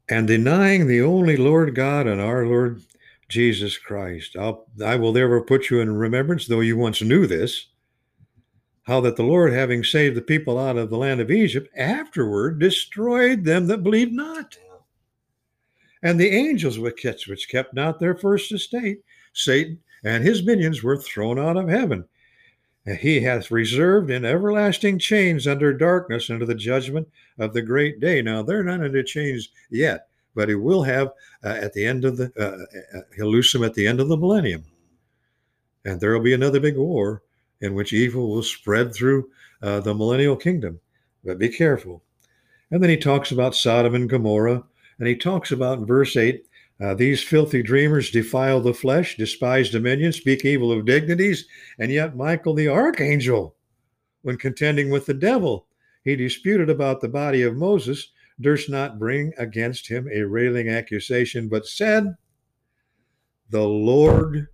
And 0.08 0.26
denying 0.26 0.86
the 0.86 1.02
only 1.02 1.36
Lord 1.36 1.74
God 1.74 2.06
and 2.06 2.18
our 2.18 2.46
Lord 2.46 2.80
Jesus 3.28 3.78
Christ. 3.78 4.36
I'll, 4.36 4.66
I 4.84 4.96
will 4.96 5.12
therefore 5.12 5.44
put 5.44 5.70
you 5.70 5.80
in 5.80 5.96
remembrance, 5.96 6.46
though 6.46 6.60
you 6.60 6.76
once 6.76 7.02
knew 7.02 7.26
this, 7.26 7.66
how 8.84 9.00
that 9.00 9.16
the 9.16 9.22
Lord, 9.22 9.52
having 9.52 9.82
saved 9.82 10.16
the 10.16 10.22
people 10.22 10.58
out 10.58 10.76
of 10.76 10.90
the 10.90 10.98
land 10.98 11.20
of 11.20 11.30
Egypt, 11.30 11.68
afterward 11.76 12.58
destroyed 12.58 13.44
them 13.44 13.66
that 13.66 13.82
believed 13.82 14.12
not. 14.12 14.58
And 16.02 16.20
the 16.20 16.28
angels 16.28 16.78
which 16.78 17.00
kept, 17.00 17.26
which 17.26 17.48
kept 17.48 17.72
not 17.72 17.98
their 17.98 18.14
first 18.14 18.52
estate, 18.52 19.00
Satan 19.32 19.80
and 20.04 20.22
his 20.22 20.44
minions 20.44 20.82
were 20.82 20.98
thrown 20.98 21.38
out 21.38 21.56
of 21.56 21.68
heaven. 21.68 22.04
And 22.84 22.98
he 22.98 23.20
hath 23.20 23.50
reserved 23.50 24.10
in 24.10 24.26
everlasting 24.26 24.98
chains 24.98 25.46
under 25.46 25.72
darkness 25.72 26.28
unto 26.28 26.44
the 26.44 26.54
judgment 26.54 27.08
of 27.38 27.54
the 27.54 27.62
great 27.62 28.00
day. 28.00 28.20
Now 28.20 28.42
they're 28.42 28.62
not 28.62 28.82
under 28.82 29.02
chains 29.02 29.48
yet, 29.70 30.08
but 30.34 30.48
he 30.48 30.54
will 30.54 30.82
have 30.82 31.08
uh, 31.44 31.48
at 31.48 31.72
the 31.72 31.84
end 31.84 32.04
of 32.04 32.16
the 32.16 32.32
uh, 32.38 33.00
he'll 33.16 33.30
lose 33.30 33.52
them 33.52 33.64
at 33.64 33.74
the 33.74 33.86
end 33.86 34.00
of 34.00 34.08
the 34.08 34.16
millennium, 34.16 34.64
and 35.84 36.00
there 36.00 36.12
will 36.12 36.24
be 36.24 36.34
another 36.34 36.60
big 36.60 36.76
war 36.76 37.22
in 37.60 37.74
which 37.74 37.92
evil 37.92 38.30
will 38.30 38.42
spread 38.42 38.94
through 38.94 39.28
uh, 39.62 39.80
the 39.80 39.94
millennial 39.94 40.36
kingdom. 40.36 40.80
But 41.24 41.38
be 41.38 41.48
careful. 41.48 42.02
And 42.70 42.82
then 42.82 42.90
he 42.90 42.96
talks 42.96 43.30
about 43.30 43.54
Sodom 43.54 43.94
and 43.94 44.08
Gomorrah, 44.08 44.64
and 44.98 45.08
he 45.08 45.16
talks 45.16 45.52
about 45.52 45.78
in 45.78 45.86
verse 45.86 46.16
8 46.16 46.44
uh, 46.80 46.94
these 46.94 47.22
filthy 47.22 47.62
dreamers 47.62 48.10
defile 48.10 48.60
the 48.60 48.74
flesh, 48.74 49.16
despise 49.16 49.70
dominion, 49.70 50.12
speak 50.12 50.44
evil 50.44 50.72
of 50.72 50.84
dignities, 50.84 51.46
and 51.78 51.92
yet 51.92 52.16
Michael 52.16 52.54
the 52.54 52.68
archangel, 52.68 53.54
when 54.22 54.36
contending 54.36 54.90
with 54.90 55.06
the 55.06 55.14
devil, 55.14 55.66
he 56.02 56.16
disputed 56.16 56.68
about 56.68 57.00
the 57.00 57.08
body 57.08 57.42
of 57.42 57.56
Moses, 57.56 58.08
durst 58.40 58.68
not 58.68 58.98
bring 58.98 59.32
against 59.38 59.88
him 59.88 60.08
a 60.12 60.22
railing 60.22 60.68
accusation, 60.68 61.48
but 61.48 61.66
said, 61.66 62.16
The 63.50 63.62
Lord 63.62 64.48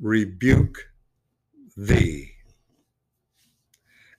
rebuke 0.00 0.90
thee. 1.76 2.32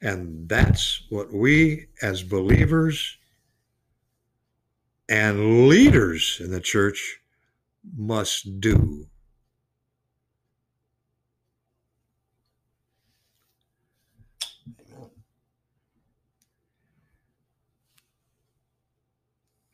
And 0.02 0.50
that's 0.50 1.04
what 1.10 1.32
we 1.32 1.88
as 2.02 2.24
believers 2.24 3.18
and 5.08 5.68
leaders 5.68 6.40
in 6.44 6.52
the 6.52 6.60
church 6.60 7.20
must 7.96 8.60
do. 8.60 9.08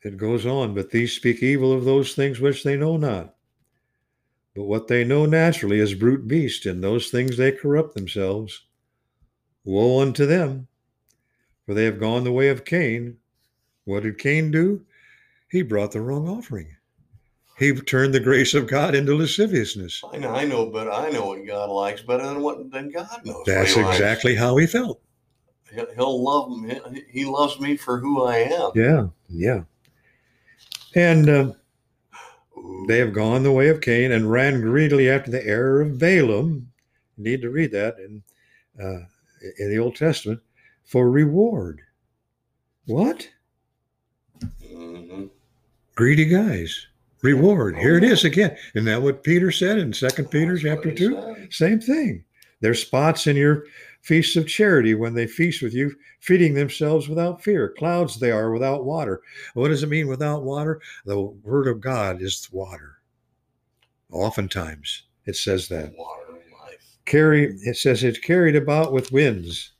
It 0.02 0.16
goes 0.16 0.46
on, 0.46 0.74
but 0.74 0.90
these 0.90 1.12
speak 1.12 1.42
evil 1.42 1.72
of 1.72 1.84
those 1.84 2.14
things 2.14 2.40
which 2.40 2.64
they 2.64 2.76
know 2.76 2.96
not. 2.96 3.34
But 4.54 4.64
what 4.64 4.88
they 4.88 5.04
know 5.04 5.26
naturally 5.26 5.78
is 5.78 5.94
brute 5.94 6.26
beast, 6.26 6.66
in 6.66 6.80
those 6.80 7.10
things 7.10 7.36
they 7.36 7.52
corrupt 7.52 7.94
themselves. 7.94 8.64
Woe 9.64 10.00
unto 10.00 10.24
them, 10.24 10.68
for 11.66 11.74
they 11.74 11.84
have 11.84 12.00
gone 12.00 12.24
the 12.24 12.32
way 12.32 12.48
of 12.48 12.64
Cain. 12.64 13.18
What 13.84 14.02
did 14.02 14.18
Cain 14.18 14.50
do? 14.50 14.86
He 15.50 15.62
brought 15.62 15.92
the 15.92 16.00
wrong 16.00 16.28
offering. 16.28 16.76
He 17.58 17.74
turned 17.74 18.14
the 18.14 18.20
grace 18.20 18.54
of 18.54 18.66
God 18.66 18.94
into 18.94 19.14
lasciviousness. 19.14 20.02
I 20.10 20.16
know, 20.16 20.30
I 20.30 20.46
know, 20.46 20.70
but 20.70 20.90
I 20.90 21.10
know 21.10 21.26
what 21.26 21.46
God 21.46 21.68
likes 21.68 22.00
better 22.00 22.24
than 22.24 22.40
what 22.40 22.70
than 22.70 22.90
God 22.90 23.20
knows. 23.24 23.44
That's 23.44 23.76
exactly 23.76 24.34
how 24.34 24.56
he 24.56 24.66
felt. 24.66 25.02
He'll, 25.74 25.92
he'll 25.94 26.24
love 26.24 26.58
me. 26.58 26.80
He 27.10 27.26
loves 27.26 27.60
me 27.60 27.76
for 27.76 27.98
who 27.98 28.24
I 28.24 28.36
am. 28.38 28.70
Yeah, 28.74 29.08
yeah. 29.28 29.64
And 30.94 31.28
uh, 31.28 31.52
they 32.88 32.98
have 32.98 33.12
gone 33.12 33.42
the 33.42 33.52
way 33.52 33.68
of 33.68 33.80
Cain 33.80 34.12
and 34.12 34.30
ran 34.30 34.60
greedily 34.60 35.08
after 35.08 35.30
the 35.30 35.46
error 35.46 35.80
of 35.80 35.98
Balaam. 35.98 36.70
You 37.16 37.24
need 37.24 37.42
to 37.42 37.50
read 37.50 37.72
that 37.72 37.96
in 37.98 38.22
uh, 38.82 39.04
in 39.58 39.70
the 39.70 39.78
Old 39.78 39.96
Testament 39.96 40.40
for 40.84 41.10
reward. 41.10 41.80
What? 42.86 43.28
Mm-hmm. 44.42 45.26
Greedy 45.94 46.24
guys 46.24 46.86
reward. 47.22 47.76
Here 47.76 47.96
it 47.96 48.04
is 48.04 48.24
again. 48.24 48.56
Isn't 48.74 48.86
that 48.86 49.02
what 49.02 49.22
Peter 49.22 49.52
said 49.52 49.78
in 49.78 49.92
Second 49.92 50.30
Peter 50.30 50.56
chapter 50.58 50.92
two? 50.92 51.46
Same 51.50 51.80
thing. 51.80 52.24
There's 52.60 52.82
spots 52.82 53.26
in 53.26 53.36
your 53.36 53.64
feasts 54.00 54.36
of 54.36 54.46
charity 54.46 54.94
when 54.94 55.14
they 55.14 55.26
feast 55.26 55.62
with 55.62 55.74
you, 55.74 55.94
feeding 56.20 56.54
themselves 56.54 57.08
without 57.08 57.42
fear. 57.42 57.74
Clouds 57.78 58.18
they 58.18 58.30
are 58.30 58.50
without 58.50 58.84
water. 58.84 59.20
What 59.54 59.68
does 59.68 59.82
it 59.82 59.88
mean 59.88 60.08
without 60.08 60.42
water? 60.42 60.80
The 61.04 61.20
word 61.20 61.68
of 61.68 61.80
God 61.80 62.22
is 62.22 62.48
water. 62.52 62.98
Oftentimes 64.10 65.04
it 65.26 65.36
says 65.36 65.68
that. 65.68 65.92
Water 65.96 66.32
life. 66.64 66.98
Carry 67.04 67.54
it 67.62 67.76
says 67.76 68.02
it's 68.02 68.18
carried 68.18 68.56
about 68.56 68.92
with 68.92 69.12
winds. 69.12 69.72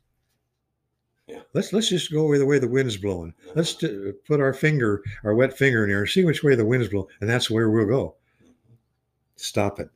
Yeah. 1.27 1.41
Let's 1.53 1.73
let's 1.73 1.89
just 1.89 2.11
go 2.11 2.37
the 2.37 2.45
way 2.45 2.59
the 2.59 2.67
wind's 2.67 2.97
blowing. 2.97 3.33
Let's 3.55 3.73
t- 3.73 4.11
put 4.27 4.39
our 4.39 4.53
finger, 4.53 5.01
our 5.23 5.35
wet 5.35 5.57
finger 5.57 5.83
in 5.83 5.89
there, 5.89 6.05
see 6.05 6.25
which 6.25 6.43
way 6.43 6.55
the 6.55 6.65
wind's 6.65 6.89
blowing, 6.89 7.07
and 7.21 7.29
that's 7.29 7.49
where 7.49 7.69
we'll 7.69 7.85
go. 7.85 8.15
Mm-hmm. 8.43 8.75
Stop 9.35 9.79
it. 9.79 9.89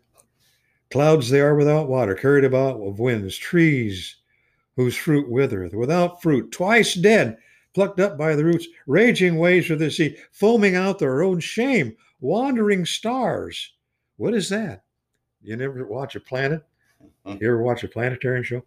Clouds 0.91 1.29
they 1.29 1.41
are 1.41 1.55
without 1.55 1.87
water, 1.87 2.15
carried 2.15 2.43
about 2.43 2.79
of 2.81 2.99
winds, 2.99 3.37
trees 3.37 4.17
whose 4.75 4.95
fruit 4.95 5.29
withereth, 5.29 5.73
without 5.73 6.21
fruit, 6.21 6.51
twice 6.51 6.93
dead, 6.93 7.37
plucked 7.73 7.99
up 7.99 8.17
by 8.17 8.35
the 8.35 8.45
roots, 8.45 8.67
raging 8.87 9.37
waves 9.37 9.69
of 9.71 9.79
the 9.79 9.89
sea, 9.89 10.17
foaming 10.31 10.75
out 10.75 10.99
their 10.99 11.23
own 11.23 11.39
shame, 11.39 11.95
wandering 12.19 12.85
stars. 12.85 13.73
What 14.17 14.33
is 14.33 14.49
that? 14.49 14.83
You 15.41 15.55
never 15.55 15.85
watch 15.85 16.15
a 16.15 16.19
planet? 16.19 16.63
You 17.25 17.37
ever 17.41 17.61
watch 17.61 17.83
a 17.83 17.87
planetarium 17.87 18.43
show? 18.43 18.63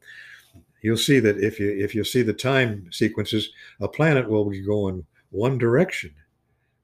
you'll 0.82 0.96
see 0.96 1.20
that 1.20 1.38
if 1.38 1.58
you 1.58 1.70
if 1.70 1.94
you 1.94 2.04
see 2.04 2.22
the 2.22 2.32
time 2.32 2.88
sequences, 2.92 3.50
a 3.80 3.88
planet 3.88 4.28
will 4.28 4.44
be 4.44 4.60
going 4.60 5.04
one 5.30 5.58
direction, 5.58 6.14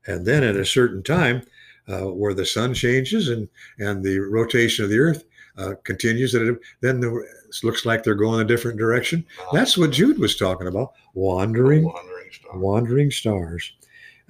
and 0.07 0.27
then 0.27 0.42
at 0.42 0.57
a 0.57 0.64
certain 0.64 1.03
time, 1.03 1.42
uh, 1.88 2.03
where 2.03 2.35
the 2.35 2.47
sun 2.47 2.75
changes 2.75 3.29
and 3.29 3.49
and 3.79 4.03
the 4.03 4.18
rotation 4.18 4.85
of 4.85 4.90
the 4.90 4.99
Earth 4.99 5.25
uh, 5.59 5.75
continues, 5.85 6.33
that 6.33 6.59
then 6.81 7.01
the, 7.01 7.14
it 7.16 7.64
looks 7.64 7.87
like 7.87 8.03
they're 8.03 8.14
going 8.14 8.40
a 8.40 8.44
different 8.44 8.79
direction. 8.79 9.25
That's 9.53 9.79
what 9.79 9.92
Jude 9.92 10.18
was 10.18 10.37
talking 10.37 10.66
about, 10.66 10.92
wandering, 11.14 11.85
wandering 11.85 12.31
stars. 12.33 12.57
Wandering 12.57 13.11
stars. 13.11 13.73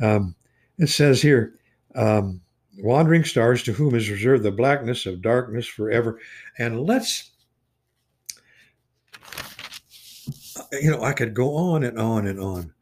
Um, 0.03 0.35
it 0.79 0.89
says 0.89 1.23
here. 1.23 1.55
Um, 1.95 2.41
wandering 2.79 3.23
stars 3.23 3.63
to 3.63 3.73
whom 3.73 3.95
is 3.95 4.11
reserved 4.11 4.43
the 4.43 4.51
blackness 4.51 5.07
of 5.07 5.23
darkness 5.23 5.67
forever. 5.67 6.19
And 6.59 6.85
let's 6.85 7.31
you 10.73 10.91
know, 10.91 11.03
I 11.03 11.13
could 11.13 11.35
go 11.35 11.55
on 11.55 11.85
and 11.85 11.99
on 11.99 12.27
and 12.27 12.41
on. 12.41 12.73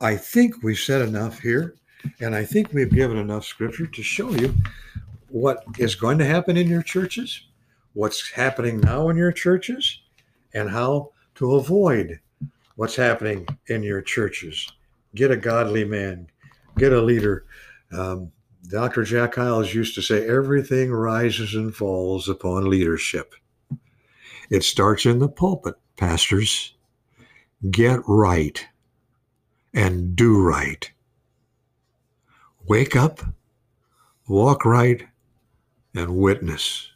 I 0.00 0.16
think 0.16 0.62
we've 0.62 0.78
said 0.78 1.02
enough 1.02 1.40
here, 1.40 1.76
and 2.20 2.34
I 2.34 2.44
think 2.44 2.72
we've 2.72 2.92
given 2.92 3.16
enough 3.16 3.44
scripture 3.44 3.86
to 3.86 4.02
show 4.02 4.30
you 4.30 4.54
what 5.28 5.64
is 5.78 5.94
going 5.94 6.18
to 6.18 6.24
happen 6.24 6.56
in 6.56 6.68
your 6.68 6.82
churches, 6.82 7.46
what's 7.94 8.30
happening 8.30 8.80
now 8.80 9.08
in 9.08 9.16
your 9.16 9.32
churches, 9.32 10.00
and 10.54 10.70
how 10.70 11.10
to 11.36 11.54
avoid 11.54 12.20
what's 12.76 12.96
happening 12.96 13.46
in 13.66 13.82
your 13.82 14.02
churches. 14.02 14.70
Get 15.14 15.30
a 15.30 15.36
godly 15.36 15.84
man, 15.84 16.28
get 16.76 16.92
a 16.92 17.00
leader. 17.00 17.44
Um, 17.92 18.32
Dr. 18.68 19.04
Jack 19.04 19.34
Hyles 19.34 19.74
used 19.74 19.94
to 19.96 20.02
say, 20.02 20.26
everything 20.26 20.92
rises 20.92 21.54
and 21.54 21.74
falls 21.74 22.28
upon 22.28 22.70
leadership. 22.70 23.34
It 24.50 24.64
starts 24.64 25.06
in 25.06 25.18
the 25.18 25.28
pulpit, 25.28 25.74
pastors 25.96 26.74
get 27.70 28.00
right 28.06 28.66
and 29.72 30.16
do 30.16 30.40
right. 30.40 30.90
Wake 32.66 32.96
up, 32.96 33.20
walk 34.28 34.64
right, 34.64 35.06
and 35.94 36.16
witness. 36.16 36.90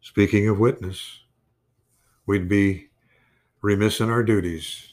Speaking 0.00 0.48
of 0.48 0.58
witness, 0.58 1.20
we'd 2.26 2.48
be 2.48 2.88
remiss 3.62 4.00
in 4.00 4.10
our 4.10 4.22
duties 4.22 4.92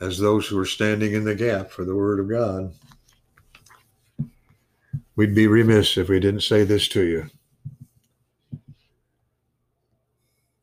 as 0.00 0.18
those 0.18 0.46
who 0.46 0.58
are 0.58 0.66
standing 0.66 1.12
in 1.12 1.24
the 1.24 1.34
gap 1.34 1.70
for 1.70 1.84
the 1.84 1.94
Word 1.96 2.20
of 2.20 2.28
God. 2.28 2.72
We'd 5.16 5.34
be 5.34 5.46
remiss 5.46 5.98
if 5.98 6.08
we 6.08 6.20
didn't 6.20 6.42
say 6.42 6.62
this 6.62 6.86
to 6.88 7.02
you. 7.02 7.30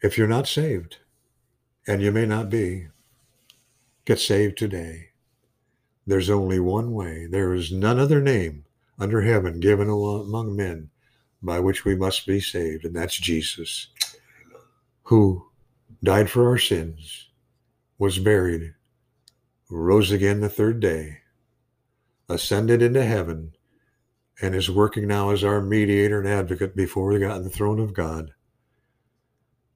If 0.02 0.18
you're 0.18 0.28
not 0.28 0.48
saved, 0.48 0.98
and 1.88 2.02
you 2.02 2.12
may 2.12 2.26
not 2.26 2.50
be. 2.50 2.88
Get 4.06 4.20
saved 4.20 4.58
today. 4.58 5.10
There's 6.08 6.30
only 6.30 6.60
one 6.60 6.94
way. 6.94 7.28
There 7.28 7.54
is 7.54 7.72
none 7.72 8.00
other 8.00 8.22
name 8.22 8.66
under 9.00 9.22
heaven 9.22 9.60
given 9.60 9.90
among 9.90 10.56
men 10.56 10.90
by 11.42 11.60
which 11.60 11.86
we 11.86 11.96
must 11.96 12.26
be 12.26 12.40
saved, 12.40 12.86
and 12.86 12.96
that's 12.96 13.18
Jesus, 13.18 13.88
who 15.04 15.48
died 16.04 16.30
for 16.30 16.48
our 16.48 16.58
sins, 16.58 17.30
was 17.98 18.20
buried, 18.20 18.74
rose 19.70 20.12
again 20.12 20.42
the 20.42 20.50
third 20.50 20.80
day, 20.80 21.20
ascended 22.30 22.82
into 22.82 23.04
heaven, 23.04 23.54
and 24.42 24.56
is 24.56 24.70
working 24.70 25.08
now 25.08 25.30
as 25.30 25.44
our 25.44 25.62
mediator 25.62 26.20
and 26.20 26.28
advocate 26.28 26.76
before 26.76 27.08
we 27.08 27.20
got 27.20 27.38
on 27.38 27.44
the 27.44 27.50
throne 27.50 27.80
of 27.80 27.94
God. 27.94 28.32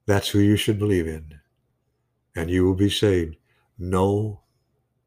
That's 0.06 0.28
who 0.28 0.40
you 0.40 0.56
should 0.56 0.78
believe 0.78 1.06
in 1.06 1.40
and 2.34 2.50
you 2.50 2.64
will 2.64 2.74
be 2.74 2.90
saved. 2.90 3.36
No 3.78 4.40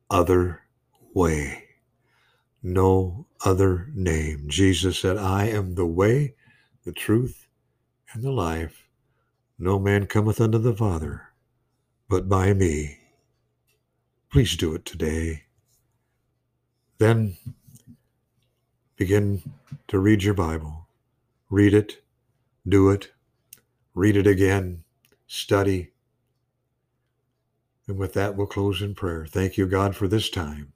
other 0.10 0.63
way, 1.14 1.64
no 2.62 3.28
other 3.46 3.90
name. 3.94 4.46
Jesus 4.48 5.00
said, 5.00 5.18
I 5.18 5.48
am 5.48 5.76
the 5.76 5.86
way, 5.86 6.36
the 6.86 6.94
truth, 6.94 7.48
and 8.14 8.24
the 8.24 8.32
life. 8.32 8.88
No 9.60 9.80
man 9.80 10.08
cometh 10.08 10.42
unto 10.42 10.58
the 10.58 10.74
Father 10.74 11.34
but 12.14 12.30
by 12.30 12.54
me. 12.54 13.00
Please 14.32 14.56
do 14.56 14.74
it 14.76 14.86
today. 14.86 15.44
Then 16.98 17.38
begin 18.96 19.42
to 19.88 20.00
read 20.00 20.24
your 20.24 20.34
Bible. 20.34 20.88
Read 21.50 21.74
it, 21.74 22.04
do 22.68 22.90
it, 22.92 23.12
read 23.94 24.16
it 24.16 24.28
again, 24.28 24.84
study. 25.28 25.92
And 27.88 27.98
with 27.98 28.14
that, 28.14 28.36
we'll 28.36 28.46
close 28.46 28.82
in 28.82 28.96
prayer. 28.96 29.26
Thank 29.26 29.58
you, 29.58 29.68
God, 29.68 29.96
for 29.96 30.08
this 30.08 30.30
time. 30.30 30.73